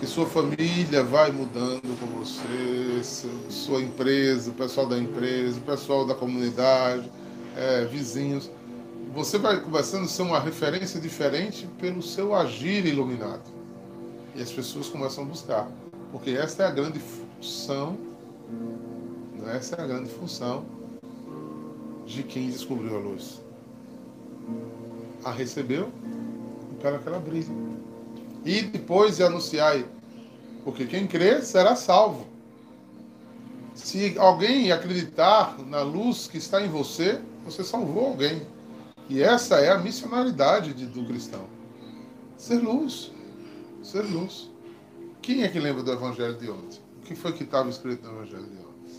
Que 0.00 0.06
sua 0.06 0.26
família 0.26 1.02
vai 1.02 1.32
mudando 1.32 1.98
com 1.98 2.06
você, 2.18 3.02
sua 3.48 3.80
empresa, 3.80 4.50
o 4.50 4.54
pessoal 4.54 4.86
da 4.86 4.98
empresa, 4.98 5.58
o 5.58 5.62
pessoal 5.62 6.06
da 6.06 6.14
comunidade, 6.14 7.10
é, 7.56 7.84
vizinhos. 7.86 8.50
Você 9.14 9.38
vai 9.38 9.60
começando 9.60 10.04
a 10.04 10.08
ser 10.08 10.22
uma 10.22 10.38
referência 10.38 11.00
diferente 11.00 11.66
pelo 11.78 12.02
seu 12.02 12.34
agir 12.34 12.84
iluminado. 12.84 13.44
E 14.34 14.42
as 14.42 14.52
pessoas 14.52 14.88
começam 14.88 15.24
a 15.24 15.26
buscar. 15.26 15.68
Porque 16.12 16.30
essa 16.30 16.64
é 16.64 16.66
a 16.66 16.70
grande 16.70 16.98
função, 16.98 17.96
né? 19.38 19.56
essa 19.56 19.76
é 19.76 19.82
a 19.82 19.86
grande 19.86 20.10
função 20.10 20.64
de 22.04 22.22
quem 22.22 22.50
descobriu 22.50 22.96
a 22.96 22.98
luz 22.98 23.46
a 25.26 25.32
recebeu 25.32 25.90
e 26.70 26.74
para 26.80 26.98
que 26.98 27.08
ela 27.08 27.18
brilhe. 27.18 27.50
E 28.46 28.62
depois 28.62 29.16
de 29.16 29.24
anunciar, 29.24 29.82
porque 30.62 30.86
quem 30.86 31.04
crê 31.04 31.42
será 31.42 31.74
salvo. 31.74 32.28
Se 33.74 34.16
alguém 34.16 34.70
acreditar 34.70 35.58
na 35.66 35.82
luz 35.82 36.28
que 36.28 36.38
está 36.38 36.62
em 36.62 36.68
você, 36.68 37.20
você 37.44 37.64
salvou 37.64 38.06
alguém. 38.06 38.46
E 39.08 39.20
essa 39.20 39.56
é 39.56 39.70
a 39.70 39.78
missionaridade 39.78 40.72
de, 40.74 40.86
do 40.86 41.04
cristão. 41.04 41.44
Ser 42.38 42.58
luz. 42.58 43.10
Ser 43.82 44.02
luz. 44.02 44.48
Quem 45.20 45.42
é 45.42 45.48
que 45.48 45.58
lembra 45.58 45.82
do 45.82 45.92
evangelho 45.92 46.36
de 46.36 46.48
ontem? 46.48 46.80
O 46.98 47.00
que 47.02 47.16
foi 47.16 47.32
que 47.32 47.42
estava 47.42 47.68
escrito 47.68 48.06
no 48.06 48.14
evangelho 48.14 48.44
de 48.44 48.58
ontem? 48.58 48.94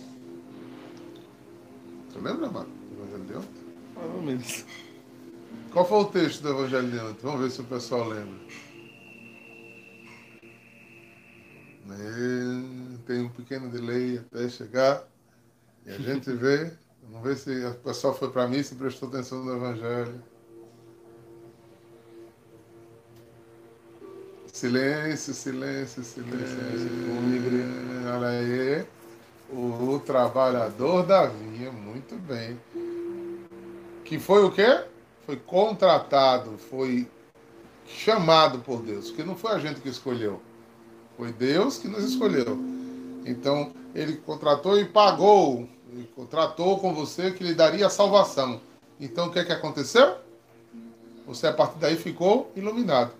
Você 2.11 2.19
lembra, 2.19 2.51
Marco, 2.51 2.69
do 2.69 3.01
evangelho 3.01 3.23
de 3.23 3.33
ontem? 3.33 3.63
Mais 3.95 4.13
ou 4.13 4.21
menos. 4.21 4.65
Qual 5.71 5.87
foi 5.87 5.99
o 5.99 6.05
texto 6.05 6.41
do 6.41 6.49
Evangelho 6.49 6.89
de 6.89 6.97
ontem? 6.97 7.19
Vamos 7.21 7.41
ver 7.41 7.51
se 7.51 7.61
o 7.61 7.63
pessoal 7.63 8.07
lembra. 8.07 8.66
Tem 13.05 13.21
um 13.21 13.29
pequeno 13.29 13.69
delay 13.69 14.17
até 14.19 14.49
chegar. 14.49 15.03
E 15.85 15.91
a 15.91 15.97
gente 15.97 16.31
vê. 16.31 16.71
Vamos 17.03 17.23
ver 17.27 17.37
se 17.37 17.65
o 17.65 17.73
pessoal 17.75 18.13
foi 18.13 18.29
para 18.29 18.47
mim 18.47 18.59
e 18.59 18.75
prestou 18.75 19.07
atenção 19.09 19.43
no 19.43 19.55
Evangelho. 19.55 20.21
Silêncio, 24.51 25.33
silêncio, 25.33 26.03
silêncio. 26.03 26.57
Olha 28.13 28.27
aí. 28.27 28.85
O, 29.49 29.93
o 29.93 29.99
trabalhador 29.99 31.05
da 31.05 31.27
vinha, 31.27 31.71
muito 31.71 32.15
bem. 32.15 32.59
Que 34.03 34.19
foi 34.19 34.43
o 34.43 34.51
quê? 34.51 34.83
foi 35.27 35.35
contratado, 35.35 36.57
foi 36.57 37.05
chamado 37.85 38.59
por 38.59 38.81
Deus, 38.81 39.11
que 39.11 39.23
não 39.23 39.35
foi 39.35 39.51
a 39.51 39.59
gente 39.59 39.81
que 39.81 39.89
escolheu, 39.89 40.41
foi 41.17 41.33
Deus 41.33 41.79
que 41.79 41.87
nos 41.87 42.03
escolheu. 42.03 42.57
Então, 43.25 43.73
ele 43.93 44.17
contratou 44.17 44.79
e 44.79 44.85
pagou, 44.85 45.67
ele 45.91 46.07
contratou 46.15 46.79
com 46.79 46.93
você 46.93 47.31
que 47.31 47.43
lhe 47.43 47.55
daria 47.55 47.87
a 47.87 47.89
salvação. 47.89 48.61
Então, 48.99 49.27
o 49.27 49.31
que 49.31 49.39
é 49.39 49.43
que 49.43 49.51
aconteceu? 49.51 50.15
Você, 51.25 51.47
a 51.47 51.53
partir 51.53 51.79
daí, 51.79 51.97
ficou 51.97 52.51
iluminado. 52.55 53.11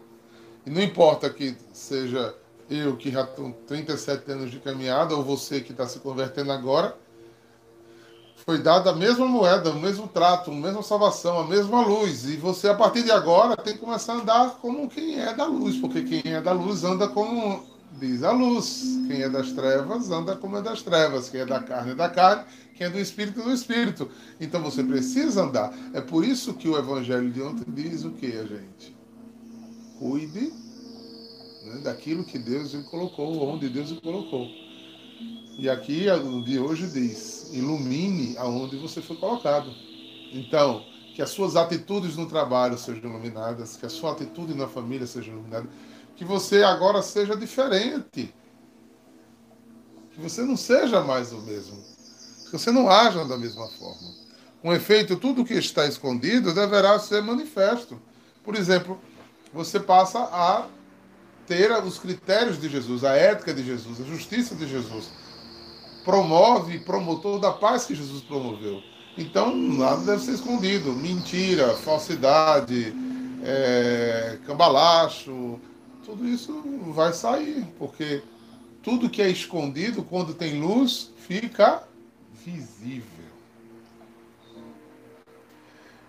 E 0.65 0.69
não 0.69 0.81
importa 0.81 1.29
que 1.29 1.57
seja 1.73 2.35
eu, 2.69 2.95
que 2.95 3.11
já 3.11 3.23
estou 3.23 3.51
37 3.67 4.31
anos 4.31 4.51
de 4.51 4.59
caminhada, 4.59 5.15
ou 5.15 5.23
você 5.23 5.59
que 5.59 5.71
está 5.71 5.87
se 5.87 5.99
convertendo 5.99 6.51
agora, 6.51 6.95
foi 8.45 8.59
dada 8.59 8.91
a 8.91 8.95
mesma 8.95 9.25
moeda, 9.25 9.71
o 9.71 9.79
mesmo 9.79 10.07
trato, 10.07 10.51
a 10.51 10.53
mesma 10.53 10.83
salvação, 10.83 11.39
a 11.39 11.45
mesma 11.45 11.81
luz. 11.81 12.25
E 12.25 12.37
você, 12.37 12.69
a 12.69 12.75
partir 12.75 13.03
de 13.03 13.11
agora, 13.11 13.57
tem 13.57 13.73
que 13.73 13.79
começar 13.79 14.13
a 14.13 14.17
andar 14.17 14.59
como 14.61 14.87
quem 14.87 15.19
é 15.19 15.33
da 15.33 15.45
luz, 15.45 15.77
porque 15.77 16.03
quem 16.03 16.33
é 16.33 16.39
da 16.39 16.53
luz 16.53 16.83
anda 16.83 17.07
como 17.07 17.76
diz 17.99 18.23
a 18.23 18.31
luz. 18.31 18.99
Quem 19.07 19.21
é 19.21 19.29
das 19.29 19.51
trevas 19.51 20.11
anda 20.11 20.35
como 20.35 20.57
é 20.57 20.61
das 20.61 20.81
trevas. 20.81 21.29
Quem 21.29 21.41
é 21.41 21.45
da 21.45 21.59
carne 21.59 21.91
é 21.91 21.95
da 21.95 22.09
carne. 22.09 22.45
Quem 22.75 22.87
é 22.87 22.89
do 22.89 22.99
espírito 22.99 23.41
é 23.41 23.43
do 23.43 23.53
espírito. 23.53 24.09
Então 24.39 24.61
você 24.61 24.83
precisa 24.83 25.43
andar. 25.43 25.73
É 25.93 26.01
por 26.01 26.23
isso 26.23 26.53
que 26.53 26.67
o 26.67 26.77
evangelho 26.77 27.31
de 27.31 27.41
ontem 27.41 27.65
diz 27.67 28.03
o 28.03 28.11
que, 28.11 28.27
a 28.27 28.43
gente? 28.43 28.95
Cuide 29.99 30.53
né, 31.65 31.81
daquilo 31.83 32.23
que 32.23 32.37
Deus 32.37 32.73
lhe 32.73 32.83
colocou, 32.83 33.47
onde 33.47 33.67
Deus 33.69 33.89
lhe 33.89 34.01
colocou. 34.01 34.47
E 35.57 35.67
aqui, 35.67 36.05
o 36.09 36.43
de 36.43 36.59
hoje 36.59 36.87
diz: 36.87 37.49
ilumine 37.51 38.37
aonde 38.37 38.77
você 38.77 39.01
foi 39.01 39.15
colocado. 39.15 39.73
Então, 40.31 40.83
que 41.15 41.21
as 41.23 41.31
suas 41.31 41.55
atitudes 41.55 42.15
no 42.15 42.27
trabalho 42.27 42.77
sejam 42.77 43.09
iluminadas, 43.09 43.75
que 43.75 43.87
a 43.87 43.89
sua 43.89 44.11
atitude 44.11 44.53
na 44.53 44.67
família 44.67 45.07
seja 45.07 45.31
iluminada, 45.31 45.67
que 46.17 46.25
você 46.25 46.63
agora 46.63 47.01
seja 47.01 47.37
diferente. 47.37 48.33
Que 50.11 50.19
você 50.19 50.41
não 50.41 50.57
seja 50.57 51.01
mais 51.01 51.31
o 51.31 51.39
mesmo. 51.41 51.77
Que 52.45 52.51
você 52.57 52.71
não 52.71 52.89
haja 52.89 53.23
da 53.23 53.37
mesma 53.37 53.67
forma. 53.67 54.15
Com 54.61 54.73
efeito, 54.73 55.15
tudo 55.15 55.45
que 55.45 55.53
está 55.53 55.85
escondido 55.85 56.53
deverá 56.53 56.97
ser 56.97 57.21
manifesto. 57.21 58.01
Por 58.43 58.55
exemplo, 58.55 58.99
você 59.53 59.79
passa 59.79 60.19
a 60.19 60.67
ter 61.45 61.71
os 61.83 61.99
critérios 61.99 62.59
de 62.59 62.67
Jesus, 62.67 63.03
a 63.03 63.15
ética 63.15 63.53
de 63.53 63.63
Jesus, 63.63 64.01
a 64.01 64.03
justiça 64.03 64.55
de 64.55 64.67
Jesus 64.67 65.09
promove 66.03 66.79
promotor 66.79 67.37
da 67.37 67.51
paz 67.51 67.85
que 67.85 67.93
Jesus 67.93 68.23
promoveu. 68.23 68.81
Então, 69.17 69.53
nada 69.53 70.01
deve 70.05 70.23
ser 70.23 70.31
escondido. 70.31 70.93
Mentira, 70.93 71.73
falsidade, 71.75 72.93
é, 73.43 74.37
cambalacho, 74.47 75.59
tudo 76.07 76.25
isso 76.25 76.63
vai 76.93 77.11
sair, 77.11 77.67
porque 77.77 78.23
tudo 78.81 79.09
que 79.09 79.21
é 79.21 79.29
escondido, 79.29 80.01
quando 80.01 80.33
tem 80.33 80.57
luz, 80.57 81.11
fica 81.17 81.83
visível. 82.45 83.27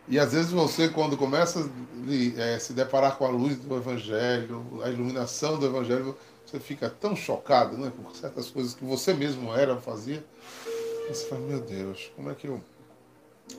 E 0.07 0.17
às 0.17 0.33
vezes 0.33 0.53
você, 0.53 0.89
quando 0.89 1.17
começa 1.17 1.69
a 1.69 2.41
é, 2.41 2.59
se 2.61 2.73
deparar 2.73 3.19
com 3.19 3.27
a 3.27 3.29
luz 3.29 3.59
do 3.59 3.77
Evangelho, 3.77 4.81
a 4.85 4.89
iluminação 4.89 5.59
do 5.59 5.67
Evangelho, 5.67 6.17
você 6.47 6.61
fica 6.61 6.89
tão 6.89 7.17
chocado 7.17 7.77
né, 7.77 7.91
por 7.95 8.15
certas 8.15 8.49
coisas 8.49 8.75
que 8.75 8.85
você 8.85 9.13
mesmo 9.13 9.53
era, 9.53 9.77
fazia. 9.79 10.25
Você 11.09 11.27
fala, 11.27 11.41
meu 11.41 11.61
Deus, 11.61 12.11
como 12.15 12.31
é 12.31 12.37
que 12.37 12.47
eu, 12.47 12.63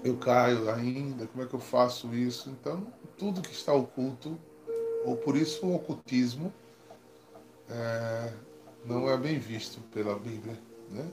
eu 0.05 0.15
caio 0.15 0.71
ainda? 0.71 1.27
Como 1.27 1.43
é 1.43 1.47
que 1.47 1.53
eu 1.53 1.59
faço 1.59 2.15
isso? 2.15 2.49
Então, 2.49 2.87
tudo 3.17 3.41
que 3.41 3.53
está 3.53 3.73
oculto, 3.73 4.39
ou 5.05 5.15
por 5.15 5.35
isso 5.35 5.65
o 5.65 5.75
ocultismo, 5.75 6.53
é, 7.69 8.33
não 8.85 9.09
é 9.09 9.17
bem 9.17 9.39
visto 9.39 9.79
pela 9.91 10.17
Bíblia. 10.17 10.57
Né? 10.89 11.07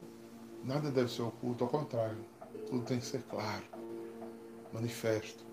Nada 0.65 0.91
deve 0.91 1.11
ser 1.11 1.23
oculto, 1.23 1.65
ao 1.65 1.71
contrário, 1.71 2.19
tudo 2.67 2.85
tem 2.85 2.99
que 2.99 3.07
ser 3.07 3.23
claro, 3.23 3.65
manifesto. 4.73 5.45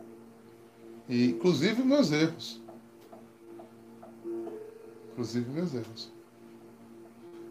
E, 1.07 1.31
inclusive 1.31 1.83
meus 1.83 2.11
erros. 2.11 2.61
Inclusive 5.11 5.49
meus 5.49 5.73
erros. 5.73 6.11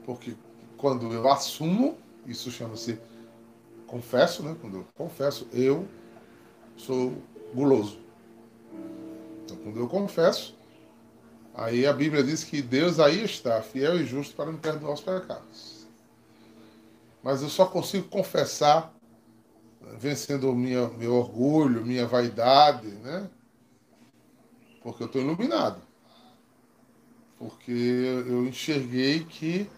Porque 0.05 0.35
quando 0.77 1.13
eu 1.13 1.31
assumo, 1.31 1.97
isso 2.27 2.51
chama-se 2.51 2.99
confesso, 3.87 4.43
né? 4.43 4.57
Quando 4.61 4.79
eu 4.79 4.87
confesso, 4.95 5.47
eu 5.53 5.87
sou 6.77 7.13
guloso. 7.55 7.99
Então, 9.45 9.57
quando 9.59 9.79
eu 9.79 9.89
confesso, 9.89 10.57
aí 11.55 11.87
a 11.87 11.93
Bíblia 11.93 12.23
diz 12.23 12.45
que 12.45 12.63
Deus 12.63 12.99
aí 12.99 13.25
está, 13.25 13.61
fiel 13.63 14.01
e 14.01 14.07
justo 14.07 14.35
para 14.35 14.51
me 14.51 14.59
perdoar 14.59 14.95
os 14.95 15.01
pecados. 15.01 15.87
Mas 17.23 17.43
eu 17.43 17.49
só 17.49 17.67
consigo 17.67 18.09
confessar 18.09 18.93
vencendo 19.99 20.53
minha, 20.55 20.89
meu 20.89 21.15
orgulho, 21.15 21.85
minha 21.85 22.07
vaidade, 22.07 22.89
né? 22.89 23.29
Porque 24.83 25.03
eu 25.03 25.07
estou 25.07 25.23
iluminado. 25.23 25.81
Porque 27.39 27.73
eu 28.27 28.47
enxerguei 28.47 29.25
que 29.25 29.69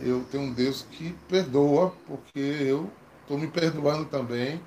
eu 0.00 0.24
tenho 0.30 0.44
um 0.44 0.52
Deus 0.52 0.82
que 0.82 1.12
perdoa, 1.28 1.94
porque 2.06 2.38
eu 2.38 2.90
estou 3.22 3.38
me 3.38 3.48
perdoando 3.48 4.04
também, 4.04 4.60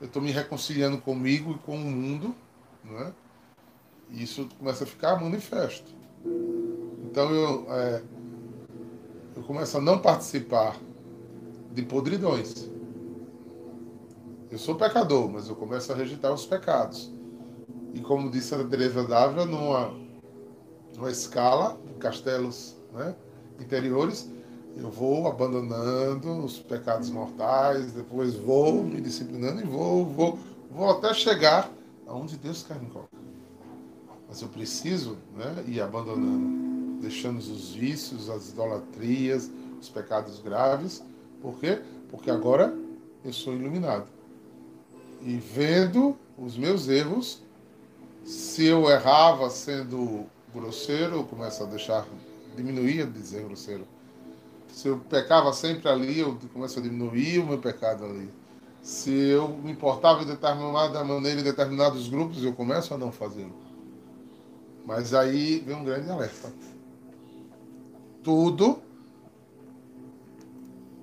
eu 0.00 0.06
estou 0.06 0.20
me 0.20 0.30
reconciliando 0.30 0.98
comigo 0.98 1.52
e 1.52 1.58
com 1.58 1.76
o 1.76 1.78
mundo, 1.78 2.34
não 2.84 3.00
é? 3.00 3.12
Isso 4.12 4.48
começa 4.58 4.84
a 4.84 4.86
ficar 4.86 5.20
manifesto. 5.20 5.90
Então 7.04 7.30
eu, 7.30 7.66
é, 7.72 8.02
eu 9.36 9.42
começo 9.42 9.78
a 9.78 9.80
não 9.80 9.98
participar 9.98 10.76
de 11.72 11.82
podridões. 11.82 12.70
Eu 14.50 14.58
sou 14.58 14.74
pecador, 14.74 15.30
mas 15.30 15.48
eu 15.48 15.56
começo 15.56 15.90
a 15.90 15.94
rejeitar 15.94 16.32
os 16.32 16.44
pecados. 16.44 17.10
E 17.94 18.00
como 18.00 18.30
disse 18.30 18.54
a 18.54 18.62
Teresa 18.64 19.02
d'Ávila, 19.04 19.46
numa, 19.46 19.94
numa 20.94 21.10
escala 21.10 21.78
de 21.86 21.94
castelos 21.94 22.76
né, 22.92 23.14
interiores, 23.58 24.30
eu 24.76 24.90
vou 24.90 25.26
abandonando 25.26 26.44
os 26.44 26.58
pecados 26.58 27.10
mortais, 27.10 27.92
depois 27.92 28.34
vou 28.34 28.82
me 28.82 29.00
disciplinando 29.00 29.60
e 29.60 29.64
vou, 29.64 30.04
vou, 30.06 30.38
vou 30.70 30.90
até 30.90 31.12
chegar 31.14 31.70
aonde 32.06 32.36
Deus 32.36 32.62
quer 32.62 32.78
me 32.80 32.90
colocar. 32.90 33.21
Mas 34.32 34.40
eu 34.40 34.48
preciso 34.48 35.18
né, 35.36 35.62
ir 35.68 35.78
abandonando, 35.82 37.02
deixando 37.02 37.36
os 37.36 37.74
vícios, 37.74 38.30
as 38.30 38.48
idolatrias, 38.48 39.50
os 39.78 39.90
pecados 39.90 40.38
graves. 40.40 41.04
Por 41.42 41.58
quê? 41.58 41.82
Porque 42.08 42.30
agora 42.30 42.74
eu 43.22 43.30
sou 43.30 43.52
iluminado. 43.52 44.06
E 45.20 45.36
vendo 45.36 46.16
os 46.38 46.56
meus 46.56 46.88
erros, 46.88 47.42
se 48.24 48.64
eu 48.64 48.88
errava 48.88 49.50
sendo 49.50 50.24
grosseiro, 50.50 51.16
eu 51.16 51.24
começo 51.24 51.62
a 51.62 51.66
deixar, 51.66 52.06
diminuir 52.56 53.06
dizer 53.08 53.44
grosseiro 53.44 53.86
se 54.68 54.88
eu 54.88 54.98
pecava 54.98 55.52
sempre 55.52 55.86
ali, 55.90 56.20
eu 56.20 56.38
começo 56.54 56.78
a 56.78 56.82
diminuir 56.82 57.40
o 57.40 57.46
meu 57.46 57.58
pecado 57.58 58.06
ali. 58.06 58.30
Se 58.80 59.12
eu 59.12 59.50
me 59.50 59.70
importava 59.70 60.20
de 60.20 60.30
determinada 60.30 61.04
maneira 61.04 61.42
em 61.42 61.44
determinados 61.44 62.08
grupos, 62.08 62.42
eu 62.42 62.54
começo 62.54 62.94
a 62.94 62.96
não 62.96 63.12
fazê-lo. 63.12 63.54
Mas 64.84 65.14
aí 65.14 65.60
vem 65.60 65.76
um 65.76 65.84
grande 65.84 66.10
alerta. 66.10 66.52
Tudo, 68.22 68.80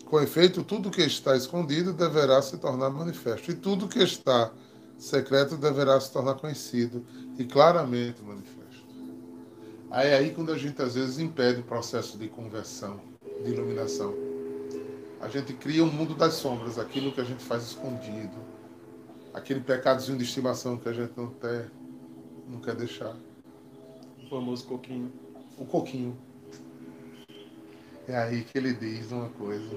com 0.05 0.19
efeito, 0.21 0.63
tudo 0.63 0.89
que 0.89 1.01
está 1.01 1.35
escondido 1.35 1.93
deverá 1.93 2.41
se 2.41 2.57
tornar 2.57 2.89
manifesto. 2.89 3.51
E 3.51 3.55
tudo 3.55 3.87
que 3.87 3.99
está 3.99 4.51
secreto 4.97 5.55
deverá 5.55 5.99
se 5.99 6.11
tornar 6.11 6.35
conhecido 6.35 7.05
e 7.37 7.45
claramente 7.45 8.21
manifesto. 8.21 8.59
Aí 9.89 10.09
é 10.09 10.15
aí 10.15 10.33
quando 10.33 10.51
a 10.51 10.57
gente 10.57 10.81
às 10.81 10.95
vezes 10.95 11.17
impede 11.19 11.61
o 11.61 11.63
processo 11.63 12.17
de 12.17 12.27
conversão 12.27 12.99
de 13.43 13.51
iluminação. 13.51 14.13
A 15.21 15.27
gente 15.27 15.53
cria 15.53 15.83
um 15.83 15.91
mundo 15.91 16.13
das 16.13 16.33
sombras, 16.35 16.77
aquilo 16.77 17.11
que 17.11 17.19
a 17.19 17.23
gente 17.23 17.43
faz 17.43 17.63
escondido, 17.63 18.37
aquele 19.33 19.59
pecadozinho 19.59 20.17
de 20.17 20.23
estimação 20.23 20.77
que 20.77 20.87
a 20.87 20.93
gente 20.93 21.13
não, 21.15 21.27
ter, 21.27 21.71
não 22.47 22.59
quer 22.59 22.75
deixar. 22.75 23.15
O 24.29 24.35
famoso 24.35 24.65
coquinho. 24.67 25.11
O 25.57 25.65
coquinho. 25.65 26.15
É 28.07 28.15
aí 28.15 28.43
que 28.43 28.57
ele 28.57 28.73
diz 28.73 29.11
uma 29.11 29.29
coisa. 29.29 29.69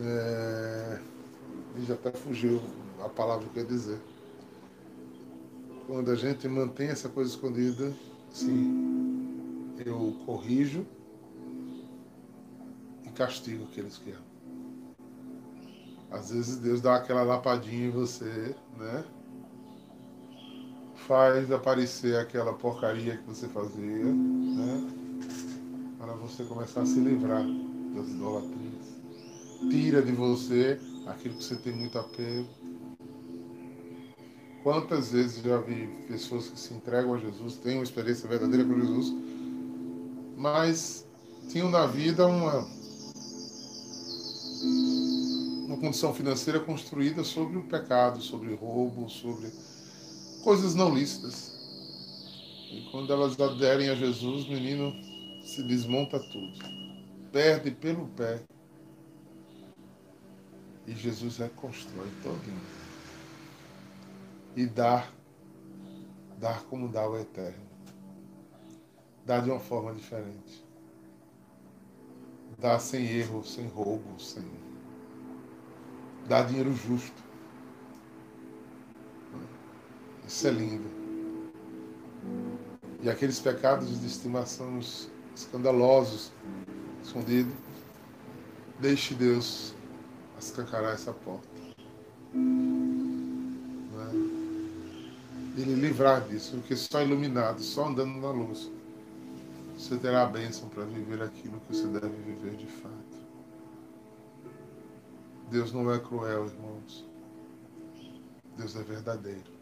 É... 0.00 1.00
Já 1.86 1.94
até 1.94 2.12
fugiu 2.12 2.62
a 3.04 3.08
palavra 3.08 3.48
que 3.48 3.58
eu 3.58 3.62
ia 3.64 3.68
dizer. 3.68 3.98
Quando 5.86 6.10
a 6.10 6.14
gente 6.14 6.46
mantém 6.46 6.88
essa 6.88 7.08
coisa 7.08 7.30
escondida, 7.30 7.92
sim, 8.30 9.74
eu 9.84 10.16
corrijo 10.24 10.86
castigo 13.18 13.64
aqueles 13.64 13.98
que 13.98 14.12
amam. 14.12 14.22
Às 16.08 16.30
vezes 16.30 16.56
Deus 16.58 16.80
dá 16.80 16.94
aquela 16.94 17.22
lapadinha 17.22 17.88
em 17.88 17.90
você, 17.90 18.54
né? 18.78 19.04
Faz 21.08 21.50
aparecer 21.50 22.16
aquela 22.16 22.52
porcaria 22.52 23.16
que 23.16 23.26
você 23.26 23.48
fazia, 23.48 24.04
né? 24.04 24.90
Para 25.98 26.12
você 26.12 26.44
começar 26.44 26.82
a 26.82 26.86
se 26.86 27.00
livrar 27.00 27.42
das 27.94 28.08
idolatrias. 28.08 29.00
Tira 29.70 30.02
de 30.02 30.12
você 30.12 30.78
aquilo 31.06 31.36
que 31.36 31.44
você 31.44 31.56
tem 31.56 31.74
muito 31.74 31.98
apego. 31.98 32.46
Quantas 34.62 35.10
vezes 35.12 35.42
já 35.42 35.56
vi 35.56 35.86
pessoas 36.08 36.48
que 36.48 36.60
se 36.60 36.74
entregam 36.74 37.14
a 37.14 37.18
Jesus, 37.18 37.56
têm 37.56 37.76
uma 37.76 37.84
experiência 37.84 38.28
verdadeira 38.28 38.66
com 38.66 38.78
Jesus, 38.78 39.14
mas 40.36 41.06
tinham 41.48 41.70
na 41.70 41.86
vida 41.86 42.26
uma 42.26 42.68
uma 45.66 45.76
condição 45.78 46.12
financeira 46.12 46.60
construída 46.60 47.24
sobre 47.24 47.56
o 47.56 47.62
pecado, 47.62 48.20
sobre 48.20 48.54
roubo, 48.54 49.08
sobre 49.08 49.50
coisas 50.42 50.74
não 50.74 50.94
lícitas. 50.94 51.56
E 52.70 52.88
quando 52.90 53.12
elas 53.12 53.38
aderem 53.40 53.88
a 53.90 53.94
Jesus, 53.94 54.46
o 54.46 54.52
menino 54.52 54.92
se 55.42 55.62
desmonta 55.62 56.18
tudo, 56.18 56.58
perde 57.32 57.70
pelo 57.70 58.06
pé. 58.08 58.42
E 60.86 60.94
Jesus 60.94 61.38
reconstrói 61.38 62.08
todinho. 62.22 62.60
E 64.56 64.66
dá, 64.66 65.08
dá 66.38 66.54
como 66.68 66.88
dá 66.88 67.08
o 67.08 67.18
eterno. 67.18 67.68
Dá 69.24 69.40
de 69.40 69.50
uma 69.50 69.60
forma 69.60 69.94
diferente. 69.94 70.64
Dá 72.58 72.78
sem 72.78 73.06
erro, 73.06 73.44
sem 73.44 73.68
roubo, 73.68 74.18
sem 74.18 74.44
dar 76.26 76.46
dinheiro 76.46 76.72
justo. 76.74 77.27
Isso 80.28 80.46
é 80.46 80.50
lindo. 80.50 80.88
E 83.00 83.08
aqueles 83.08 83.40
pecados 83.40 83.98
de 83.98 84.06
estimação 84.06 84.78
escandalosos, 85.34 86.30
escondidos, 87.02 87.54
deixe 88.78 89.14
Deus 89.14 89.74
escancarar 90.38 90.92
essa 90.92 91.14
porta. 91.14 91.48
Né? 92.34 92.42
Ele 95.56 95.74
livrar 95.74 96.20
disso, 96.28 96.58
porque 96.58 96.76
só 96.76 97.02
iluminado, 97.02 97.62
só 97.62 97.88
andando 97.88 98.20
na 98.20 98.30
luz, 98.30 98.70
você 99.78 99.96
terá 99.96 100.24
a 100.24 100.26
bênção 100.26 100.68
para 100.68 100.84
viver 100.84 101.22
aquilo 101.22 101.58
que 101.60 101.74
você 101.74 101.86
deve 101.86 102.14
viver 102.16 102.54
de 102.54 102.66
fato. 102.66 103.16
Deus 105.50 105.72
não 105.72 105.90
é 105.90 105.98
cruel, 105.98 106.44
irmãos. 106.44 107.08
Deus 108.58 108.76
é 108.76 108.82
verdadeiro. 108.82 109.57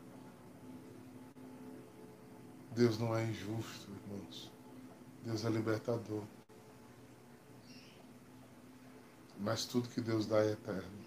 Deus 2.76 2.98
não 2.98 3.16
é 3.16 3.24
injusto, 3.24 3.90
irmãos. 3.90 4.52
Deus 5.24 5.46
é 5.46 5.48
libertador. 5.48 6.22
Mas 9.40 9.64
tudo 9.64 9.88
que 9.88 10.00
Deus 10.00 10.26
dá 10.26 10.44
é 10.44 10.52
eterno. 10.52 11.06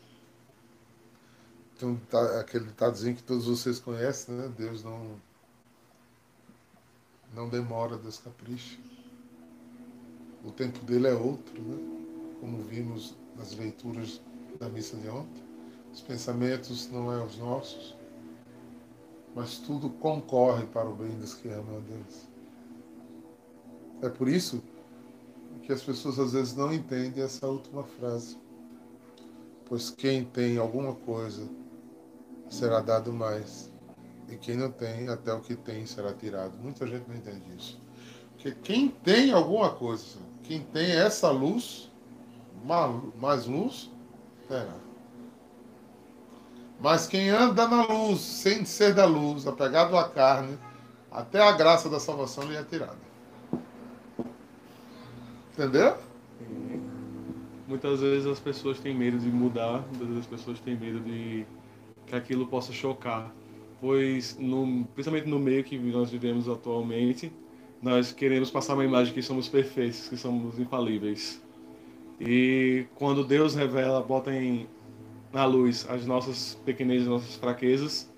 Então, 1.77 1.95
tá, 2.09 2.39
aquele 2.39 2.65
ditadozinho 2.65 3.15
que 3.15 3.21
todos 3.21 3.45
vocês 3.45 3.79
conhecem, 3.79 4.33
né? 4.33 4.51
Deus 4.57 4.83
não, 4.83 5.21
não 7.35 7.47
demora, 7.47 7.97
Deus 7.97 8.17
capricha. 8.17 8.79
O 10.43 10.51
tempo 10.51 10.79
dele 10.79 11.07
é 11.07 11.13
outro, 11.13 11.61
né? 11.61 11.77
Como 12.41 12.63
vimos 12.63 13.13
nas 13.37 13.55
leituras 13.55 14.19
da 14.59 14.67
missa 14.69 14.97
de 14.97 15.07
ontem. 15.07 15.43
Os 15.93 16.01
pensamentos 16.01 16.89
não 16.89 17.13
é 17.13 17.23
os 17.23 17.37
nossos, 17.37 17.95
mas 19.35 19.57
tudo 19.57 19.89
concorre 19.89 20.65
para 20.65 20.89
o 20.89 20.95
bem 20.95 21.11
dos 21.17 21.33
que 21.33 21.47
amam 21.49 21.77
a 21.77 21.79
Deus. 21.79 22.27
É 24.01 24.09
por 24.09 24.27
isso 24.27 24.61
que 25.63 25.71
as 25.71 25.81
pessoas 25.81 26.17
às 26.19 26.33
vezes 26.33 26.55
não 26.55 26.73
entendem 26.73 27.23
essa 27.23 27.47
última 27.47 27.83
frase. 27.83 28.37
Pois 29.65 29.89
quem 29.89 30.25
tem 30.25 30.57
alguma 30.57 30.95
coisa 30.95 31.47
será 32.49 32.79
dado 32.79 33.13
mais, 33.13 33.71
e 34.27 34.35
quem 34.35 34.57
não 34.57 34.71
tem, 34.71 35.07
até 35.09 35.31
o 35.31 35.39
que 35.39 35.55
tem 35.55 35.85
será 35.85 36.13
tirado. 36.13 36.57
Muita 36.57 36.87
gente 36.87 37.07
não 37.07 37.15
entende 37.15 37.55
isso. 37.55 37.79
Porque 38.31 38.51
quem 38.63 38.89
tem 38.89 39.31
alguma 39.31 39.69
coisa, 39.69 40.17
quem 40.43 40.61
tem 40.61 40.91
essa 40.91 41.29
luz, 41.29 41.91
mais 43.15 43.45
luz, 43.45 43.91
terá. 44.47 44.88
Mas 46.79 47.07
quem 47.07 47.29
anda 47.29 47.67
na 47.67 47.85
luz, 47.85 48.21
sem 48.21 48.63
ser 48.63 48.93
da 48.93 49.05
luz, 49.05 49.45
apegado 49.45 49.97
à 49.97 50.07
carne, 50.07 50.57
até 51.11 51.41
a 51.41 51.51
graça 51.51 51.89
da 51.89 51.99
salvação 51.99 52.45
lhe 52.45 52.55
é 52.55 52.63
tirada. 52.63 52.97
Entendeu? 55.51 55.97
Muitas 57.67 57.99
vezes 57.99 58.25
as 58.25 58.39
pessoas 58.39 58.79
têm 58.79 58.95
medo 58.95 59.19
de 59.19 59.29
mudar, 59.29 59.83
muitas 59.89 60.07
vezes 60.07 60.19
as 60.19 60.27
pessoas 60.27 60.59
têm 60.59 60.77
medo 60.77 61.01
de 61.01 61.45
que 62.07 62.15
aquilo 62.15 62.47
possa 62.47 62.71
chocar, 62.71 63.31
pois 63.81 64.37
no, 64.39 64.85
principalmente 64.95 65.29
no 65.29 65.37
meio 65.37 65.63
que 65.63 65.77
nós 65.77 66.09
vivemos 66.09 66.47
atualmente, 66.47 67.31
nós 67.81 68.11
queremos 68.11 68.49
passar 68.49 68.73
uma 68.73 68.85
imagem 68.85 69.13
que 69.13 69.21
somos 69.21 69.47
perfeitos, 69.47 70.07
que 70.07 70.17
somos 70.17 70.57
infalíveis. 70.59 71.41
E 72.19 72.85
quando 72.95 73.23
Deus 73.23 73.53
revela, 73.53 74.01
bota 74.01 74.33
em, 74.33 74.67
na 75.31 75.45
luz 75.45 75.85
as 75.89 76.05
nossas 76.05 76.57
pequenezas, 76.65 77.07
nossas 77.07 77.35
fraquezas, 77.35 78.09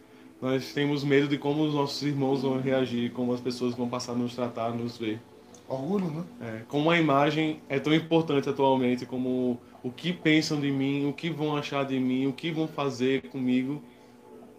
nós 0.42 0.74
temos 0.74 1.04
medo 1.04 1.28
de 1.28 1.38
como 1.38 1.64
os 1.64 1.74
nossos 1.74 2.02
irmãos 2.02 2.42
vão 2.42 2.60
reagir, 2.60 3.12
como 3.12 3.34
as 3.34 3.40
pessoas 3.40 3.76
vão 3.76 3.88
passar 3.88 4.14
a 4.14 4.16
nos 4.16 4.34
tratar, 4.34 4.74
nos 4.74 4.98
ver. 4.98 5.22
Orgulho, 5.68 6.10
né? 6.10 6.24
É, 6.42 6.62
como 6.68 6.90
a 6.90 7.00
imagem 7.00 7.62
é 7.70 7.80
tão 7.80 7.94
importante 7.94 8.50
atualmente, 8.50 9.06
como 9.06 9.60
o 9.84 9.92
que 9.92 10.12
pensam 10.12 10.60
de 10.60 10.72
mim, 10.72 11.08
o 11.08 11.14
que 11.14 11.30
vão 11.30 11.56
achar 11.56 11.86
de 11.86 12.00
mim, 12.00 12.26
o 12.26 12.34
que 12.34 12.52
vão 12.52 12.68
fazer 12.68 13.30
comigo, 13.30 13.82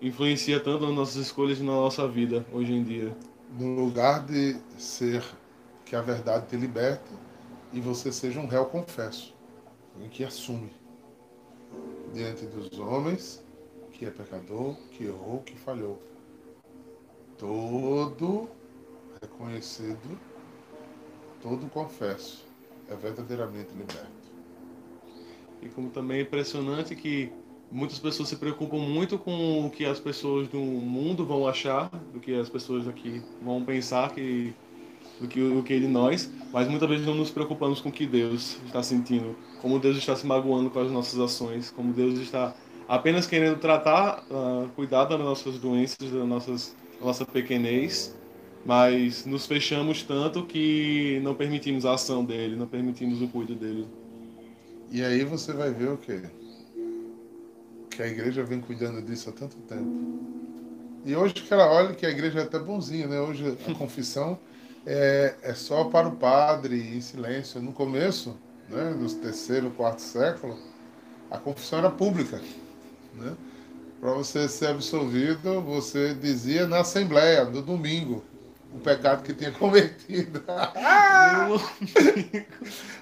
influencia 0.00 0.60
tanto 0.60 0.86
nas 0.86 0.94
nossas 0.94 1.16
escolhas 1.16 1.58
e 1.58 1.62
na 1.62 1.72
nossa 1.72 2.06
vida 2.06 2.46
hoje 2.52 2.72
em 2.72 2.82
dia. 2.82 3.14
No 3.58 3.74
lugar 3.74 4.24
de 4.24 4.56
ser 4.78 5.22
que 5.84 5.94
a 5.94 6.00
verdade 6.00 6.46
te 6.46 6.56
liberte 6.56 7.10
e 7.72 7.80
você 7.80 8.10
seja 8.12 8.40
um 8.40 8.46
réu 8.46 8.66
confesso, 8.66 9.34
que 10.10 10.24
assume 10.24 10.70
diante 12.12 12.46
dos 12.46 12.78
homens 12.78 13.42
que 13.92 14.06
é 14.06 14.10
pecador, 14.10 14.74
que 14.90 15.04
errou, 15.04 15.40
que 15.40 15.56
falhou. 15.56 16.00
Todo 17.38 18.48
reconhecido, 19.20 20.18
todo 21.40 21.68
confesso 21.70 22.44
é 22.88 22.94
verdadeiramente 22.94 23.72
liberto. 23.74 24.10
E 25.60 25.68
como 25.68 25.90
também 25.90 26.18
é 26.18 26.22
impressionante 26.22 26.96
que 26.96 27.32
muitas 27.70 27.98
pessoas 27.98 28.28
se 28.28 28.36
preocupam 28.36 28.78
muito 28.78 29.18
com 29.18 29.66
o 29.66 29.70
que 29.70 29.84
as 29.84 30.00
pessoas 30.00 30.48
do 30.48 30.58
mundo 30.58 31.24
vão 31.24 31.46
achar, 31.46 31.88
do 32.12 32.18
que 32.18 32.34
as 32.34 32.48
pessoas 32.48 32.88
aqui 32.88 33.22
vão 33.40 33.64
pensar 33.64 34.12
que 34.12 34.52
do 35.20 35.28
que 35.28 35.40
o 35.40 35.62
que 35.62 35.78
de 35.78 35.86
nós, 35.86 36.30
mas 36.52 36.68
muitas 36.68 36.88
vezes 36.88 37.06
não 37.06 37.14
nos 37.14 37.30
preocupamos 37.30 37.80
com 37.80 37.88
o 37.88 37.92
que 37.92 38.06
Deus 38.06 38.58
está 38.66 38.82
sentindo, 38.82 39.36
como 39.60 39.78
Deus 39.78 39.96
está 39.96 40.16
se 40.16 40.26
magoando 40.26 40.70
com 40.70 40.80
as 40.80 40.90
nossas 40.90 41.18
ações, 41.18 41.70
como 41.70 41.92
Deus 41.92 42.18
está 42.18 42.54
apenas 42.88 43.26
querendo 43.26 43.58
tratar, 43.58 44.24
uh, 44.30 44.68
cuidar 44.74 45.04
das 45.04 45.18
nossas 45.18 45.58
doenças, 45.58 46.10
da 46.10 46.24
nossas, 46.24 46.76
da 47.00 47.06
nossa 47.06 47.24
pequenez, 47.24 48.16
mas 48.64 49.24
nos 49.26 49.46
fechamos 49.46 50.02
tanto 50.02 50.44
que 50.44 51.20
não 51.22 51.34
permitimos 51.34 51.84
a 51.84 51.94
ação 51.94 52.24
dele, 52.24 52.56
não 52.56 52.66
permitimos 52.66 53.20
o 53.22 53.28
cuidado 53.28 53.58
dele. 53.58 53.86
E 54.90 55.02
aí 55.02 55.24
você 55.24 55.52
vai 55.52 55.72
ver 55.72 55.88
o 55.88 55.96
quê? 55.96 56.22
Que 57.90 58.02
a 58.02 58.06
igreja 58.06 58.44
vem 58.44 58.60
cuidando 58.60 59.00
disso 59.02 59.30
há 59.30 59.32
tanto 59.32 59.56
tempo. 59.56 60.20
E 61.04 61.16
hoje 61.16 61.34
que 61.34 61.52
ela 61.52 61.70
olha 61.72 61.94
que 61.94 62.06
a 62.06 62.10
igreja 62.10 62.40
é 62.40 62.42
até 62.42 62.58
bonzinha, 62.58 63.06
né? 63.06 63.20
Hoje 63.20 63.56
a 63.68 63.72
confissão 63.74 64.38
é, 64.86 65.34
é 65.42 65.54
só 65.54 65.84
para 65.84 66.08
o 66.08 66.12
padre 66.12 66.96
em 66.96 67.00
silêncio. 67.00 67.60
No 67.60 67.72
começo, 67.72 68.36
né, 68.68 68.90
no 68.90 69.08
terceiro, 69.14 69.70
quarto 69.70 70.00
século, 70.00 70.58
a 71.30 71.38
confissão 71.38 71.78
era 71.78 71.90
pública. 71.90 72.40
Né? 73.14 73.32
Para 74.00 74.12
você 74.14 74.48
ser 74.48 74.68
absolvido, 74.68 75.60
você 75.60 76.14
dizia 76.14 76.66
na 76.66 76.80
assembleia, 76.80 77.44
no 77.44 77.62
domingo, 77.62 78.24
o 78.74 78.80
pecado 78.80 79.22
que 79.22 79.34
tinha 79.34 79.52
cometido. 79.58 80.42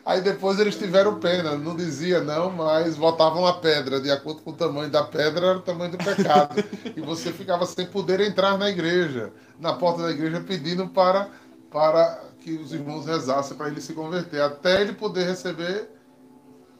Aí 0.04 0.20
depois 0.20 0.58
eles 0.58 0.76
tiveram 0.76 1.18
pena, 1.20 1.56
não 1.56 1.76
dizia 1.76 2.20
não, 2.20 2.50
mas 2.50 2.96
botavam 2.96 3.46
a 3.46 3.54
pedra, 3.54 4.00
de 4.00 4.10
acordo 4.10 4.42
com 4.42 4.50
o 4.50 4.54
tamanho 4.54 4.90
da 4.90 5.02
pedra, 5.02 5.46
era 5.46 5.58
o 5.58 5.62
tamanho 5.62 5.92
do 5.92 5.98
pecado. 5.98 6.62
E 6.96 7.00
você 7.00 7.32
ficava 7.32 7.64
sem 7.66 7.86
poder 7.86 8.20
entrar 8.20 8.58
na 8.58 8.68
igreja, 8.68 9.32
na 9.58 9.72
porta 9.72 10.02
da 10.02 10.10
igreja, 10.10 10.40
pedindo 10.40 10.88
para, 10.88 11.28
para 11.70 12.30
que 12.40 12.52
os 12.52 12.72
irmãos 12.72 13.06
rezassem 13.06 13.56
para 13.56 13.68
ele 13.68 13.80
se 13.80 13.92
converter, 13.92 14.40
até 14.42 14.80
ele 14.80 14.92
poder 14.92 15.24
receber 15.26 15.88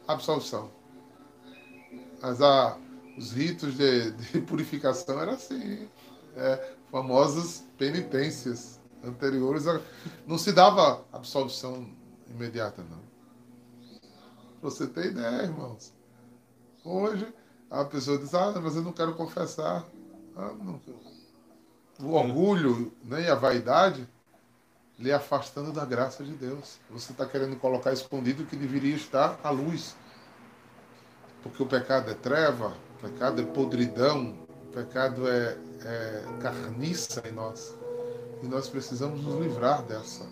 absolvição. 0.07 0.69
Mas 2.21 2.41
a, 2.41 2.77
os 3.17 3.31
ritos 3.31 3.75
de, 3.75 4.11
de 4.11 4.41
purificação 4.45 5.19
eram 5.19 5.33
assim, 5.33 5.87
é, 6.35 6.73
famosas 6.91 7.65
penitências 7.77 8.79
anteriores. 9.03 9.63
Não 10.27 10.37
se 10.37 10.51
dava 10.51 11.05
absolvição 11.11 11.89
imediata, 12.29 12.83
não. 12.89 12.99
Você 14.61 14.85
tem 14.85 15.05
ideia, 15.05 15.43
irmãos. 15.43 15.93
Hoje, 16.83 17.33
a 17.69 17.85
pessoa 17.85 18.17
diz, 18.17 18.33
ah, 18.33 18.53
mas 18.61 18.75
eu 18.75 18.81
não 18.81 18.91
quero 18.91 19.15
confessar. 19.15 19.85
Ah, 20.35 20.53
não. 20.53 20.79
O 21.99 22.13
orgulho 22.13 22.91
né, 23.03 23.23
e 23.23 23.27
a 23.27 23.35
vaidade 23.35 24.07
lhe 25.01 25.11
afastando 25.11 25.71
da 25.71 25.83
graça 25.83 26.23
de 26.23 26.31
Deus. 26.33 26.79
Você 26.91 27.11
está 27.11 27.25
querendo 27.25 27.55
colocar 27.55 27.91
escondido 27.91 28.43
o 28.43 28.45
que 28.45 28.55
deveria 28.55 28.95
estar 28.95 29.39
à 29.43 29.49
luz. 29.49 29.95
Porque 31.41 31.61
o 31.63 31.65
pecado 31.65 32.11
é 32.11 32.13
treva, 32.13 32.73
o 32.97 33.01
pecado 33.01 33.41
é 33.41 33.45
podridão, 33.45 34.35
o 34.67 34.71
pecado 34.71 35.27
é, 35.27 35.57
é 35.83 36.23
carniça 36.39 37.23
em 37.27 37.31
nós. 37.31 37.75
E 38.43 38.47
nós 38.47 38.69
precisamos 38.69 39.23
nos 39.23 39.39
livrar 39.41 39.81
dessa 39.83 40.25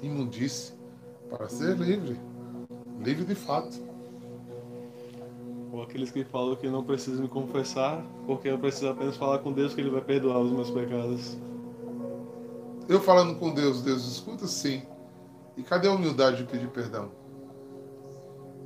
imundície 0.00 0.72
para 1.28 1.48
ser 1.48 1.76
livre. 1.76 2.18
Livre 3.00 3.24
de 3.24 3.34
fato. 3.34 3.76
Ou 5.72 5.82
aqueles 5.82 6.12
que 6.12 6.22
falam 6.22 6.54
que 6.54 6.68
não 6.68 6.84
precisam 6.84 7.22
me 7.22 7.28
confessar, 7.28 8.04
porque 8.26 8.48
eu 8.48 8.58
preciso 8.58 8.88
apenas 8.88 9.16
falar 9.16 9.38
com 9.38 9.52
Deus 9.52 9.74
que 9.74 9.80
Ele 9.80 9.90
vai 9.90 10.02
perdoar 10.02 10.38
os 10.38 10.52
meus 10.52 10.70
pecados. 10.70 11.36
Eu 12.88 13.00
falando 13.00 13.38
com 13.38 13.52
Deus, 13.52 13.82
Deus 13.82 14.04
escuta? 14.06 14.46
Sim. 14.46 14.82
E 15.56 15.62
cadê 15.62 15.88
a 15.88 15.92
humildade 15.92 16.38
de 16.38 16.44
pedir 16.44 16.68
perdão? 16.68 17.10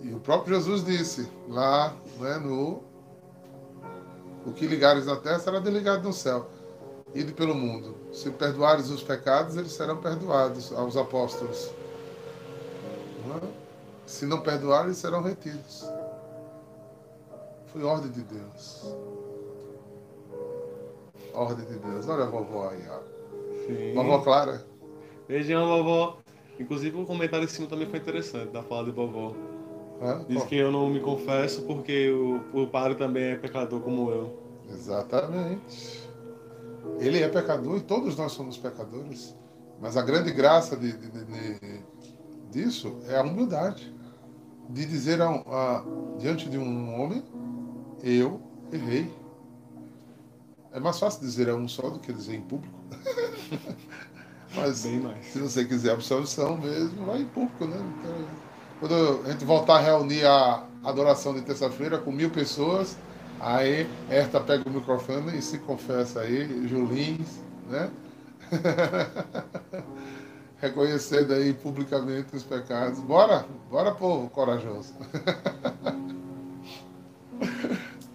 E 0.03 0.13
o 0.13 0.21
próprio 0.21 0.55
Jesus 0.55 0.85
disse 0.85 1.29
lá 1.49 1.95
né, 2.19 2.39
no 2.39 2.83
O 4.45 4.53
que 4.55 4.67
ligares 4.67 5.07
na 5.07 5.17
terra 5.17 5.39
será 5.39 5.59
delegado 5.59 6.05
no 6.05 6.13
céu. 6.13 6.49
Ide 7.15 7.33
pelo 7.33 7.55
mundo. 7.55 7.97
Se 8.13 8.31
perdoares 8.31 8.91
os 8.91 9.03
pecados, 9.03 9.57
eles 9.57 9.73
serão 9.73 9.97
perdoados 9.97 10.73
aos 10.73 10.97
apóstolos. 10.97 11.71
É? 13.43 13.49
Se 14.07 14.25
não 14.27 14.41
perdoares, 14.41 14.99
serão 14.99 15.23
retidos. 15.23 15.85
Foi 17.73 17.83
ordem 17.83 18.11
de 18.11 18.23
Deus. 18.23 18.85
Ordem 21.35 21.67
de 21.67 21.79
Deus. 21.79 22.09
Olha 22.09 22.25
a 22.25 22.29
vovó 22.29 22.71
aí, 22.71 22.87
ó. 22.89 23.16
Sim. 23.67 23.95
Vovó 23.95 24.19
Clara. 24.21 24.65
Beijão, 25.29 25.67
vovó. 25.67 26.19
Inclusive, 26.59 26.97
o 27.01 27.05
comentário 27.05 27.45
em 27.45 27.49
cima 27.49 27.67
também 27.69 27.87
foi 27.87 27.99
interessante, 27.99 28.51
da 28.51 28.63
fala 28.63 28.85
de 28.85 28.91
vovó. 28.93 29.35
Hã? 30.01 30.25
Diz 30.29 30.45
que 30.45 30.57
eu 30.57 30.71
não 30.71 30.89
me 30.89 31.01
confesso 31.01 31.63
porque 31.63 32.11
o, 32.11 32.63
o 32.63 32.67
padre 32.67 32.95
também 32.97 33.25
é 33.25 33.37
pecador 33.37 33.81
como 33.81 34.11
eu. 34.11 34.39
Exatamente. 34.71 36.07
Ele 36.99 37.21
é 37.23 37.29
pecador 37.29 37.77
e 37.77 37.81
todos 37.81 38.17
nós 38.17 38.33
somos 38.33 38.57
pecadores. 38.57 39.37
Mas 39.81 39.97
a 39.97 40.03
grande 40.03 40.33
graça 40.33 40.77
de, 40.77 40.93
de- 40.93 41.09
de- 41.11 41.25
de- 41.25 41.83
disso 42.51 42.97
é 43.09 43.19
a 43.19 43.23
humildade. 43.23 43.93
De 44.71 44.85
dizer 44.87 45.21
a, 45.21 45.29
a- 45.31 45.85
diante 46.19 46.49
de 46.49 46.57
um 46.59 47.01
homem, 47.01 47.23
eu 48.03 48.41
errei. 48.73 49.11
É 50.73 50.81
mais 50.81 50.99
fácil 50.99 51.21
dizer 51.21 51.49
a 51.49 51.55
um 51.55 51.69
só 51.69 51.89
do 51.91 51.99
que 51.99 52.13
dizer 52.13 52.35
em 52.35 52.41
público. 52.43 52.75
Mas 54.55 54.85
Bem 54.85 55.01
mais. 55.01 55.27
se 55.27 55.39
você 55.39 55.65
quiser 55.65 55.93
absolvição 55.93 56.57
mesmo, 56.57 57.05
vai 57.05 57.21
em 57.21 57.27
público, 57.27 57.67
né? 57.67 57.77
Então, 57.99 58.27
quando 58.81 59.23
a 59.27 59.33
gente 59.33 59.45
voltar 59.45 59.77
a 59.77 59.81
reunir 59.81 60.25
a, 60.25 60.65
adoração 60.87 61.35
de 61.35 61.43
terça-feira 61.43 61.99
com 61.99 62.13
mil 62.13 62.31
pessoas. 62.31 62.97
Aí, 63.41 63.87
Herta 64.09 64.41
pega 64.41 64.69
o 64.69 64.73
microfone 64.73 65.37
e 65.37 65.43
se 65.43 65.59
confessa 65.59 66.21
aí, 66.21 66.67
Julins, 66.69 67.41
né? 67.69 67.91
Reconhecendo 70.59 71.35
aí 71.35 71.53
publicamente 71.53 72.35
os 72.35 72.43
pecados. 72.43 72.99
Bora, 73.01 73.45
bora, 73.71 73.93
povo 73.93 74.31
corajoso. 74.31 74.95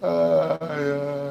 ai. 0.00 1.21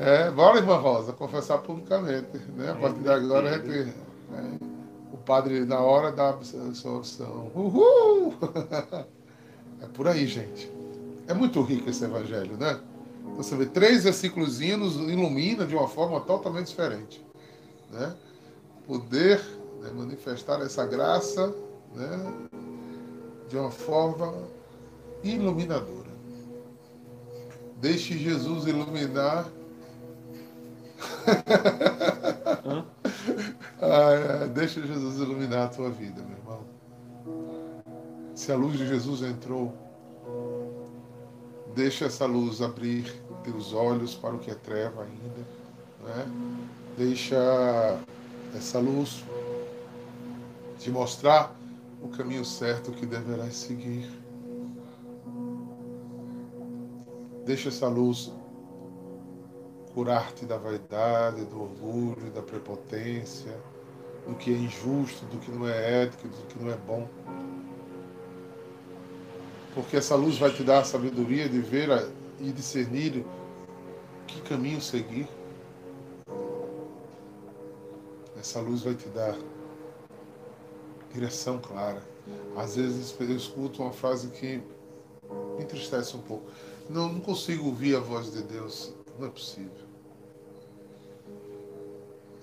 É, 0.00 0.30
bora, 0.30 0.56
irmã 0.56 0.76
Rosa, 0.76 1.12
confessar 1.12 1.58
publicamente. 1.58 2.38
Né? 2.56 2.70
A 2.70 2.74
partir 2.74 3.00
de 3.00 3.10
agora 3.10 3.50
a 3.50 3.58
gente. 3.58 3.92
né? 4.30 4.58
O 5.12 5.18
padre, 5.18 5.66
na 5.66 5.78
hora 5.78 6.10
da 6.10 6.30
absolvição. 6.30 7.50
Uhul! 7.54 8.34
É 9.82 9.86
por 9.86 10.06
aí, 10.06 10.26
gente. 10.26 10.70
É 11.26 11.32
muito 11.32 11.62
rico 11.62 11.88
esse 11.88 12.04
evangelho, 12.04 12.54
né? 12.58 12.78
Você 13.38 13.56
vê 13.56 13.64
três 13.64 14.04
versículos 14.04 14.60
nos 14.60 14.96
ilumina 14.96 15.64
de 15.64 15.74
uma 15.74 15.88
forma 15.88 16.20
totalmente 16.20 16.66
diferente. 16.66 17.24
Né? 17.90 18.14
Poder 18.86 19.40
né, 19.80 19.90
manifestar 19.94 20.60
essa 20.60 20.84
graça 20.84 21.54
né, 21.94 22.32
de 23.48 23.56
uma 23.56 23.70
forma 23.70 24.34
iluminadora. 25.24 26.10
Deixe 27.76 28.18
Jesus 28.18 28.66
iluminar. 28.66 29.50
Ai, 33.82 34.42
ai, 34.42 34.48
deixa 34.48 34.86
Jesus 34.86 35.16
iluminar 35.16 35.66
a 35.66 35.68
tua 35.68 35.90
vida, 35.90 36.22
meu 36.22 36.36
irmão. 36.36 36.60
Se 38.34 38.52
a 38.52 38.56
luz 38.56 38.78
de 38.78 38.86
Jesus 38.86 39.22
entrou, 39.22 39.74
deixa 41.74 42.04
essa 42.04 42.26
luz 42.26 42.60
abrir 42.62 43.12
teus 43.42 43.72
olhos 43.72 44.14
para 44.14 44.34
o 44.34 44.38
que 44.38 44.50
é 44.50 44.54
treva 44.54 45.02
ainda. 45.02 45.46
Né? 46.04 46.26
Deixa 46.96 47.36
essa 48.54 48.78
luz 48.78 49.24
te 50.78 50.90
mostrar 50.90 51.54
o 52.02 52.08
caminho 52.08 52.44
certo 52.44 52.92
que 52.92 53.06
deverás 53.06 53.54
seguir. 53.54 54.10
Deixa 57.44 57.68
essa 57.68 57.88
luz 57.88 58.32
curar-te 60.00 60.46
da 60.46 60.56
vaidade, 60.56 61.44
do 61.44 61.60
orgulho, 61.60 62.30
da 62.30 62.40
prepotência, 62.40 63.54
do 64.26 64.34
que 64.34 64.50
é 64.50 64.56
injusto, 64.56 65.26
do 65.26 65.36
que 65.36 65.50
não 65.50 65.68
é 65.68 66.04
ético, 66.04 66.26
do 66.26 66.46
que 66.46 66.58
não 66.58 66.72
é 66.72 66.76
bom. 66.76 67.06
Porque 69.74 69.98
essa 69.98 70.14
luz 70.14 70.38
vai 70.38 70.50
te 70.54 70.64
dar 70.64 70.78
a 70.78 70.84
sabedoria 70.84 71.50
de 71.50 71.60
ver 71.60 71.90
e 72.40 72.50
discernir 72.50 73.26
que 74.26 74.40
caminho 74.40 74.80
seguir. 74.80 75.28
Essa 78.38 78.58
luz 78.58 78.82
vai 78.82 78.94
te 78.94 79.06
dar 79.10 79.36
direção 81.12 81.58
clara. 81.58 82.02
Às 82.56 82.76
vezes 82.76 83.14
eu 83.20 83.36
escuto 83.36 83.82
uma 83.82 83.92
frase 83.92 84.28
que 84.28 84.62
me 85.58 85.62
entristece 85.62 86.16
um 86.16 86.22
pouco. 86.22 86.50
Não, 86.88 87.12
não 87.12 87.20
consigo 87.20 87.66
ouvir 87.66 87.96
a 87.96 88.00
voz 88.00 88.32
de 88.32 88.42
Deus. 88.42 88.94
Não 89.18 89.26
é 89.26 89.30
possível. 89.30 89.89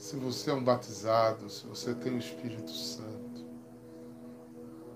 Se 0.07 0.15
você 0.15 0.51
é 0.51 0.53
um 0.53 0.63
batizado, 0.63 1.49
se 1.49 1.67
você 1.67 1.93
tem 1.93 2.15
o 2.15 2.17
Espírito 2.17 2.71
Santo, 2.71 3.45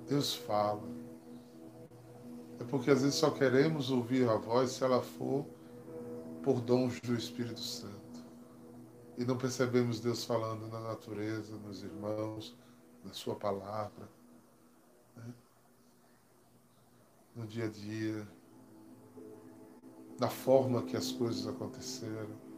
Deus 0.08 0.34
fala. 0.34 0.88
É 2.58 2.64
porque 2.64 2.90
às 2.90 3.02
vezes 3.02 3.16
só 3.16 3.30
queremos 3.30 3.92
ouvir 3.92 4.30
a 4.30 4.38
voz 4.38 4.72
se 4.72 4.86
ela 4.86 5.02
for 5.02 5.46
por 6.42 6.62
dons 6.62 7.02
do 7.02 7.14
Espírito 7.14 7.60
Santo. 7.60 8.24
E 9.18 9.26
não 9.26 9.38
percebemos 9.38 10.00
Deus 10.00 10.24
falando 10.24 10.70
na 10.70 10.80
natureza, 10.80 11.58
nos 11.58 11.84
irmãos, 11.84 12.56
na 13.04 13.12
Sua 13.12 13.36
palavra, 13.36 14.08
né? 15.18 15.34
no 17.36 17.46
dia 17.46 17.66
a 17.66 17.70
dia, 17.70 18.26
na 20.18 20.30
forma 20.30 20.84
que 20.84 20.96
as 20.96 21.12
coisas 21.12 21.46
aconteceram. 21.48 22.51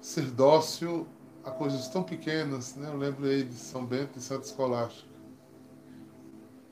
Ser 0.00 0.30
dócil 0.30 1.06
a 1.44 1.50
coisas 1.50 1.88
tão 1.88 2.02
pequenas, 2.02 2.74
né? 2.76 2.88
Eu 2.88 2.96
lembro 2.96 3.26
aí 3.26 3.42
de 3.44 3.54
São 3.54 3.84
Bento 3.84 4.18
e 4.18 4.22
Santa 4.22 4.46
Escolástica. 4.46 5.10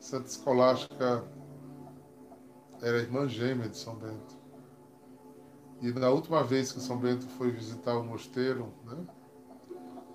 Santa 0.01 0.29
Escolástica 0.29 1.25
era 2.81 2.99
irmã 2.99 3.29
gêmea 3.29 3.69
de 3.69 3.77
São 3.77 3.95
Bento. 3.97 4.39
E 5.81 5.93
na 5.93 6.11
última 6.11 6.43
vez 6.43 6.73
que 6.73 6.81
São 6.81 6.97
Bento 6.97 7.27
foi 7.27 7.51
visitar 7.51 7.97
o 7.99 8.05
mosteiro, 8.05 8.73
né, 8.85 9.07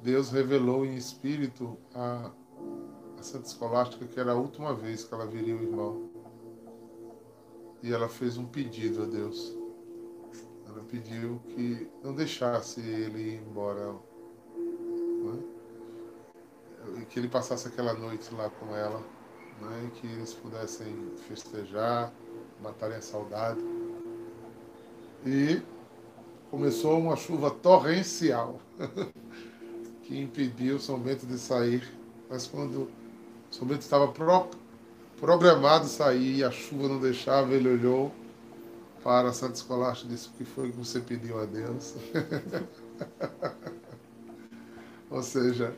Deus 0.02 0.30
revelou 0.32 0.86
em 0.86 0.96
espírito 0.96 1.78
a, 1.94 2.32
a 3.18 3.24
Santa 3.24 3.48
Escolástica 3.48 4.06
que 4.06 4.20
era 4.20 4.34
a 4.34 4.36
última 4.36 4.74
vez 4.74 5.04
que 5.04 5.14
ela 5.14 5.26
viria 5.26 5.56
o 5.56 5.62
irmão. 5.62 6.10
E 7.82 7.94
ela 7.94 8.10
fez 8.10 8.38
um 8.38 8.46
pedido 8.46 9.04
a 9.04 9.06
Deus. 9.06 9.63
Pediu 10.82 11.40
que 11.50 11.88
não 12.04 12.14
deixasse 12.14 12.80
ele 12.80 13.34
ir 13.34 13.42
embora. 13.42 13.94
Né? 15.24 15.40
Que 17.10 17.20
ele 17.20 17.28
passasse 17.28 17.68
aquela 17.68 17.94
noite 17.94 18.34
lá 18.34 18.50
com 18.50 18.76
ela. 18.76 19.02
Né? 19.62 19.92
Que 19.96 20.08
eles 20.08 20.34
pudessem 20.34 21.12
festejar, 21.28 22.14
matarem 22.62 22.98
a 22.98 23.02
saudade. 23.02 23.62
E 25.26 25.62
começou 26.52 27.00
uma 27.00 27.16
chuva 27.16 27.50
torrencial 27.50 28.60
que 30.04 30.20
impediu 30.20 30.80
São 30.80 31.00
Bento 31.00 31.26
de 31.26 31.38
sair. 31.38 31.88
Mas 32.30 32.48
quando 32.48 32.90
São 33.50 33.68
Bento 33.68 33.82
estava 33.82 34.08
pro, 34.08 34.48
programado 35.18 35.86
sair 35.86 36.38
e 36.38 36.44
a 36.44 36.52
chuva 36.52 36.88
não 36.88 37.00
deixava, 37.00 37.54
ele 37.54 37.70
olhou 37.70 38.12
para 39.04 39.34
Santa 39.34 39.56
Escolástica 39.56 40.12
e 40.12 40.16
disse: 40.16 40.30
que 40.30 40.46
foi 40.46 40.72
que 40.72 40.78
você 40.78 41.00
pediu 41.00 41.40
a 41.40 41.46
Deus? 41.46 41.96
Ou 45.12 45.22
seja, 45.22 45.76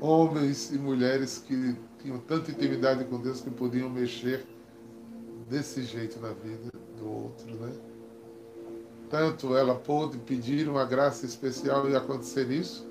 homens 0.00 0.72
e 0.72 0.78
mulheres 0.78 1.38
que 1.38 1.76
tinham 2.00 2.18
tanta 2.18 2.50
intimidade 2.50 3.04
com 3.04 3.20
Deus 3.20 3.40
que 3.40 3.50
podiam 3.50 3.90
mexer 3.90 4.46
desse 5.50 5.82
jeito 5.82 6.18
na 6.20 6.32
vida 6.32 6.70
do 6.96 7.06
outro, 7.06 7.54
né? 7.56 7.72
Tanto 9.10 9.54
ela 9.54 9.74
pôde 9.74 10.16
pedir 10.18 10.68
uma 10.68 10.86
graça 10.86 11.26
especial 11.26 11.90
e 11.90 11.94
acontecer 11.94 12.50
isso, 12.50 12.88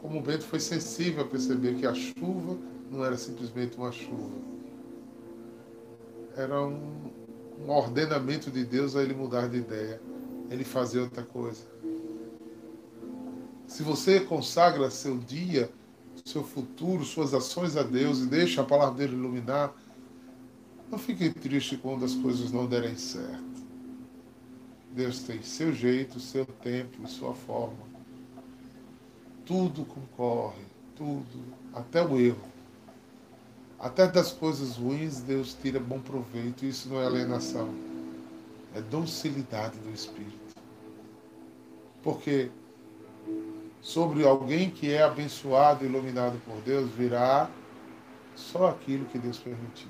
como 0.00 0.20
o 0.20 0.22
Bento 0.22 0.44
foi 0.44 0.60
sensível 0.60 1.24
a 1.24 1.26
perceber 1.26 1.74
que 1.74 1.86
a 1.86 1.94
chuva 1.94 2.56
não 2.88 3.04
era 3.04 3.16
simplesmente 3.16 3.76
uma 3.76 3.90
chuva. 3.90 4.36
Era 6.36 6.64
um, 6.64 7.10
um 7.64 7.70
ordenamento 7.70 8.50
de 8.50 8.64
Deus 8.64 8.96
a 8.96 9.02
ele 9.02 9.14
mudar 9.14 9.48
de 9.48 9.58
ideia, 9.58 10.00
ele 10.50 10.64
fazer 10.64 11.00
outra 11.00 11.22
coisa. 11.22 11.66
Se 13.66 13.82
você 13.82 14.20
consagra 14.20 14.90
seu 14.90 15.18
dia, 15.18 15.70
seu 16.24 16.42
futuro, 16.42 17.04
suas 17.04 17.34
ações 17.34 17.76
a 17.76 17.82
Deus 17.82 18.20
e 18.20 18.26
deixa 18.26 18.62
a 18.62 18.64
palavra 18.64 18.98
dele 18.98 19.14
iluminar, 19.14 19.74
não 20.90 20.98
fique 20.98 21.30
triste 21.30 21.76
quando 21.76 22.04
as 22.04 22.14
coisas 22.14 22.50
não 22.50 22.66
derem 22.66 22.96
certo. 22.96 23.44
Deus 24.90 25.20
tem 25.20 25.42
seu 25.42 25.72
jeito, 25.72 26.18
seu 26.18 26.46
tempo 26.46 27.04
e 27.04 27.08
sua 27.08 27.34
forma. 27.34 27.86
Tudo 29.44 29.84
concorre, 29.84 30.64
tudo, 30.96 31.44
até 31.74 32.02
o 32.02 32.18
erro. 32.18 32.57
Até 33.78 34.08
das 34.08 34.32
coisas 34.32 34.76
ruins 34.76 35.20
Deus 35.20 35.56
tira 35.60 35.78
bom 35.78 36.00
proveito. 36.00 36.64
Isso 36.64 36.88
não 36.88 37.00
é 37.00 37.06
alienação, 37.06 37.72
é 38.74 38.80
docilidade 38.80 39.78
do 39.78 39.90
Espírito. 39.90 40.56
Porque 42.02 42.50
sobre 43.80 44.26
alguém 44.26 44.70
que 44.70 44.92
é 44.92 45.02
abençoado 45.02 45.84
e 45.84 45.88
iluminado 45.88 46.40
por 46.44 46.56
Deus 46.62 46.90
virá 46.90 47.48
só 48.34 48.68
aquilo 48.68 49.04
que 49.06 49.18
Deus 49.18 49.38
permitiu. 49.38 49.88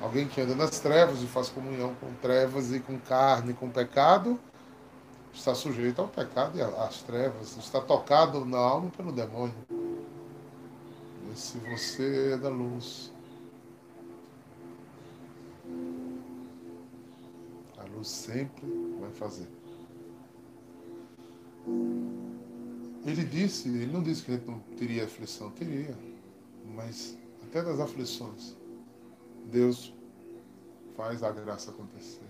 Alguém 0.00 0.26
que 0.26 0.40
anda 0.40 0.56
nas 0.56 0.80
trevas 0.80 1.22
e 1.22 1.26
faz 1.26 1.48
comunhão 1.48 1.94
com 2.00 2.12
trevas 2.14 2.72
e 2.72 2.80
com 2.80 2.98
carne, 2.98 3.54
com 3.54 3.70
pecado, 3.70 4.38
está 5.32 5.54
sujeito 5.54 6.00
ao 6.00 6.08
pecado 6.08 6.58
e 6.58 6.62
às 6.62 7.02
trevas, 7.02 7.56
está 7.56 7.80
tocado 7.80 8.44
na 8.44 8.58
alma 8.58 8.90
pelo 8.90 9.12
demônio. 9.12 9.54
Se 11.34 11.58
você 11.58 12.32
é 12.34 12.36
da 12.36 12.48
luz, 12.48 13.12
a 17.78 17.84
luz 17.84 18.08
sempre 18.08 18.66
vai 19.00 19.10
fazer. 19.12 19.48
Ele 23.04 23.24
disse, 23.24 23.68
ele 23.68 23.92
não 23.92 24.02
disse 24.02 24.22
que 24.22 24.32
gente 24.32 24.46
não 24.46 24.60
teria 24.76 25.04
aflição, 25.04 25.50
teria, 25.50 25.96
mas 26.74 27.18
até 27.42 27.62
das 27.62 27.80
aflições, 27.80 28.56
Deus 29.46 29.92
faz 30.96 31.22
a 31.22 31.30
graça 31.32 31.70
acontecer. 31.70 32.20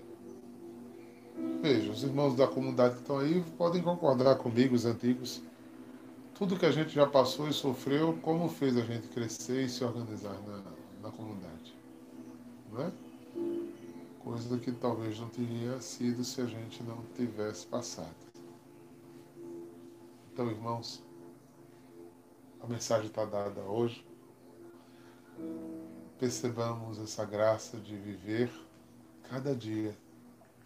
Veja, 1.60 1.90
os 1.90 2.02
irmãos 2.02 2.34
da 2.34 2.46
comunidade 2.46 2.94
que 2.94 3.00
estão 3.00 3.18
aí 3.18 3.42
podem 3.56 3.82
concordar 3.82 4.36
comigo, 4.36 4.74
os 4.74 4.84
antigos. 4.84 5.42
Tudo 6.42 6.58
que 6.58 6.66
a 6.66 6.72
gente 6.72 6.92
já 6.92 7.06
passou 7.06 7.48
e 7.48 7.52
sofreu, 7.52 8.18
como 8.20 8.48
fez 8.48 8.76
a 8.76 8.80
gente 8.80 9.06
crescer 9.06 9.64
e 9.64 9.68
se 9.68 9.84
organizar 9.84 10.36
na, 10.44 10.60
na 11.00 11.16
comunidade. 11.16 11.72
Não 12.68 12.82
é? 12.82 12.92
Coisa 14.18 14.58
que 14.58 14.72
talvez 14.72 15.20
não 15.20 15.28
teria 15.28 15.80
sido 15.80 16.24
se 16.24 16.40
a 16.40 16.46
gente 16.46 16.82
não 16.82 17.00
tivesse 17.14 17.64
passado. 17.68 18.16
Então, 20.32 20.50
irmãos, 20.50 21.00
a 22.60 22.66
mensagem 22.66 23.06
está 23.06 23.24
dada 23.24 23.60
hoje. 23.60 24.04
Percebamos 26.18 26.98
essa 26.98 27.24
graça 27.24 27.76
de 27.76 27.94
viver 27.94 28.50
cada 29.30 29.54
dia 29.54 29.96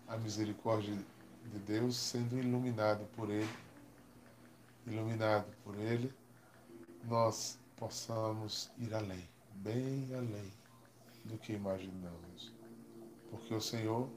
a 0.09 0.17
misericórdia 0.17 0.97
de 1.45 1.59
Deus 1.59 1.99
sendo 1.99 2.39
iluminado 2.39 3.05
por 3.15 3.29
Ele, 3.29 3.47
iluminado 4.87 5.47
por 5.65 5.77
Ele, 5.79 6.13
nós 7.05 7.59
possamos 7.77 8.71
ir 8.79 8.95
além, 8.95 9.29
bem 9.57 10.09
além 10.15 10.53
do 11.25 11.37
que 11.39 11.53
imaginamos. 11.53 12.55
Porque 13.31 13.55
o 13.55 13.61
Senhor 13.61 14.09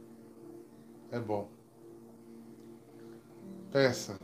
é 1.12 1.20
bom. 1.20 1.50
Peça, 3.72 4.20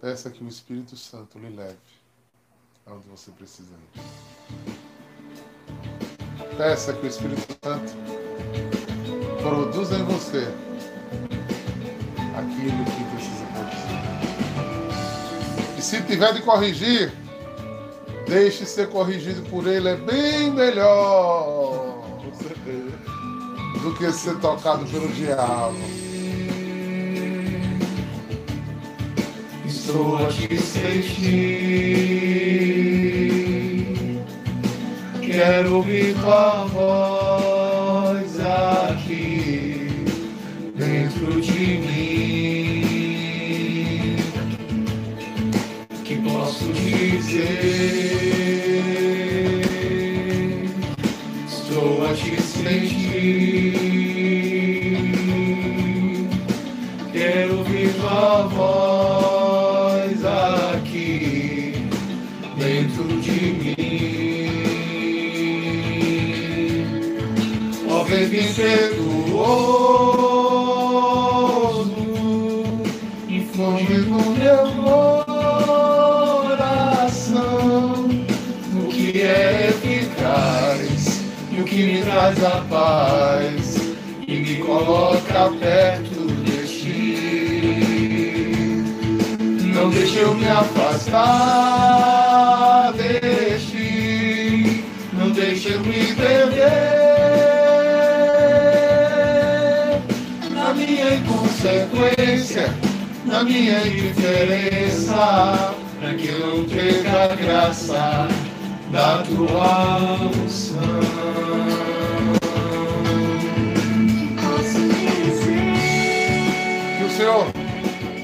peça 0.00 0.30
que 0.30 0.44
o 0.44 0.48
Espírito 0.48 0.96
Santo 0.96 1.38
lhe 1.38 1.50
leve 1.50 1.78
aonde 2.86 3.08
você 3.08 3.30
precisa 3.32 3.74
ir. 3.74 3.90
Peça 6.56 6.92
que 6.94 7.06
o 7.06 7.08
Espírito 7.08 7.56
Santo 7.62 7.92
produza 9.42 9.98
em 9.98 10.04
você 10.04 10.46
aquilo 12.36 12.84
que 12.84 13.05
se 15.86 16.02
tiver 16.02 16.34
de 16.34 16.42
corrigir, 16.42 17.12
deixe 18.26 18.66
ser 18.66 18.88
corrigido 18.88 19.40
por 19.48 19.68
ele, 19.68 19.90
é 19.90 19.94
bem 19.94 20.50
melhor 20.50 22.02
do 23.80 23.94
que 23.94 24.10
ser 24.10 24.36
tocado 24.40 24.84
pelo 24.86 25.06
diabo. 25.10 25.78
Estou 29.64 30.26
a 30.26 30.28
te 30.28 30.58
sentir. 30.58 31.06
Quero 35.22 35.76
ouvir 35.76 36.16
tua 36.16 36.64
voz 36.64 38.40
aqui 38.40 40.04
dentro 40.74 41.40
de 41.40 41.78
mim. 41.78 42.15
Quero 57.16 57.60
ouvir 57.60 57.94
tua 57.94 58.42
voz 58.42 60.22
aqui 60.22 61.88
dentro 62.58 63.04
de 63.22 63.40
mim. 63.56 63.74
Ó, 67.88 68.04
vem 68.04 68.24
impetuoso, 68.24 69.16
infunde 73.30 73.96
no 73.96 74.18
meu 74.32 74.66
coração 76.44 77.30
o 78.74 78.88
que 78.90 79.22
é 79.22 79.70
eficaz 79.70 81.22
e 81.50 81.62
o 81.62 81.64
que 81.64 81.82
me 81.82 82.02
traz 82.02 82.44
a 82.44 82.60
paz 82.68 83.76
e 84.28 84.36
me 84.36 84.56
coloca 84.56 85.50
perto 85.58 86.05
deixe 90.16 90.30
eu 90.30 90.34
me 90.34 90.48
afastar 90.48 91.20
de 92.94 93.58
ti, 93.58 94.84
não 95.12 95.30
deixe 95.30 95.72
eu 95.72 95.80
me 95.80 96.14
perder 96.14 96.70
na 100.52 100.72
minha 100.72 101.16
inconsequência, 101.16 102.74
na 103.26 103.44
minha 103.44 103.86
indiferença, 103.86 105.74
para 106.00 106.14
que 106.14 106.28
eu 106.28 106.56
não 106.56 106.64
perca 106.64 107.24
a 107.24 107.34
graça 107.36 108.28
da 108.90 109.22
tua 109.22 110.16
unção. 110.34 111.36
Senhor 117.16 117.46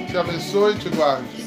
te 0.06 0.16
abençoe 0.18 0.74
e 0.74 0.78
te 0.78 0.90
guarde. 0.90 1.41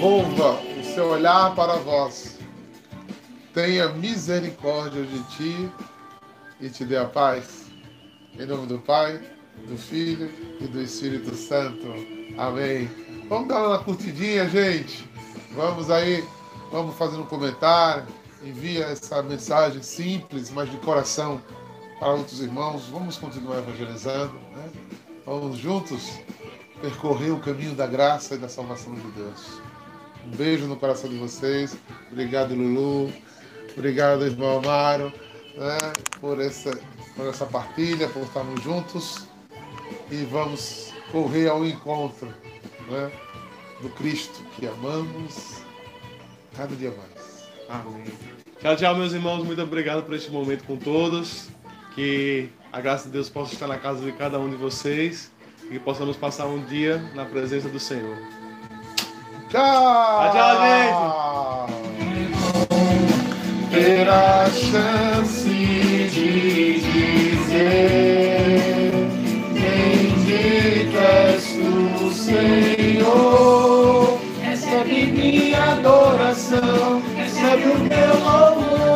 Volva 0.00 0.58
o 0.80 0.82
seu 0.94 1.10
olhar 1.10 1.54
para 1.54 1.74
vós. 1.76 2.38
Tenha 3.52 3.90
misericórdia 3.90 5.04
de 5.04 5.22
ti 5.24 5.70
e 6.58 6.70
te 6.70 6.86
dê 6.86 6.96
a 6.96 7.04
paz. 7.04 7.66
Em 8.32 8.46
nome 8.46 8.66
do 8.66 8.78
Pai, 8.78 9.20
do 9.68 9.76
Filho 9.76 10.32
e 10.58 10.66
do 10.66 10.80
Espírito 10.80 11.34
Santo. 11.34 11.86
Amém. 12.38 12.90
Vamos 13.28 13.48
dar 13.48 13.68
uma 13.68 13.78
curtidinha, 13.84 14.48
gente. 14.48 15.06
Vamos 15.54 15.90
aí, 15.90 16.24
vamos 16.72 16.96
fazer 16.96 17.18
um 17.18 17.26
comentário. 17.26 18.06
Envia 18.42 18.86
essa 18.86 19.22
mensagem 19.22 19.82
simples, 19.82 20.50
mas 20.50 20.70
de 20.70 20.78
coração 20.78 21.42
para 21.98 22.14
outros 22.14 22.40
irmãos. 22.40 22.86
Vamos 22.86 23.18
continuar 23.18 23.58
evangelizando. 23.58 24.32
Né? 24.32 24.70
Vamos 25.26 25.58
juntos 25.58 26.18
percorrer 26.80 27.32
o 27.32 27.38
caminho 27.38 27.74
da 27.74 27.86
graça 27.86 28.34
e 28.34 28.38
da 28.38 28.48
salvação 28.48 28.94
de 28.94 29.10
Deus. 29.10 29.69
Um 30.26 30.36
beijo 30.36 30.66
no 30.66 30.76
coração 30.76 31.08
de 31.08 31.16
vocês. 31.16 31.76
Obrigado, 32.10 32.54
Lulu. 32.54 33.12
Obrigado, 33.76 34.26
irmão 34.26 34.58
Amaro, 34.58 35.12
né, 35.56 35.92
por, 36.20 36.40
essa, 36.40 36.78
por 37.16 37.26
essa 37.26 37.46
partilha, 37.46 38.08
por 38.08 38.22
estarmos 38.22 38.62
juntos. 38.62 39.26
E 40.10 40.24
vamos 40.24 40.92
correr 41.10 41.48
ao 41.48 41.64
encontro 41.64 42.28
né, 42.88 43.10
do 43.80 43.88
Cristo 43.90 44.44
que 44.56 44.66
amamos 44.66 45.62
cada 46.56 46.74
dia 46.74 46.90
mais. 46.90 47.48
Amém. 47.68 48.04
Tchau, 48.60 48.76
tchau, 48.76 48.96
meus 48.96 49.12
irmãos. 49.12 49.44
Muito 49.44 49.62
obrigado 49.62 50.02
por 50.02 50.14
este 50.14 50.30
momento 50.30 50.64
com 50.64 50.76
todos. 50.76 51.48
Que 51.94 52.50
a 52.72 52.80
graça 52.80 53.06
de 53.06 53.12
Deus 53.12 53.28
possa 53.28 53.54
estar 53.54 53.66
na 53.66 53.78
casa 53.78 54.04
de 54.04 54.12
cada 54.12 54.38
um 54.38 54.50
de 54.50 54.56
vocês 54.56 55.30
e 55.64 55.68
que 55.68 55.78
possamos 55.78 56.16
passar 56.16 56.46
um 56.46 56.64
dia 56.64 56.98
na 57.14 57.24
presença 57.24 57.68
do 57.68 57.78
Senhor. 57.78 58.39
Tchau! 59.50 60.30
Tchau, 60.30 60.54
gente! 60.62 60.94
Ter 63.72 64.08
a 64.08 64.46
chance 64.50 65.44
de 65.44 66.80
dizer 66.80 68.92
Bendito 69.52 70.98
és 70.98 71.44
tu, 71.54 72.12
Senhor 72.12 74.18
Recebe 74.40 75.06
minha 75.06 75.72
adoração 75.72 77.02
Recebe 77.16 77.68
o 77.70 77.78
meu 77.78 78.14
louvor 78.22 78.89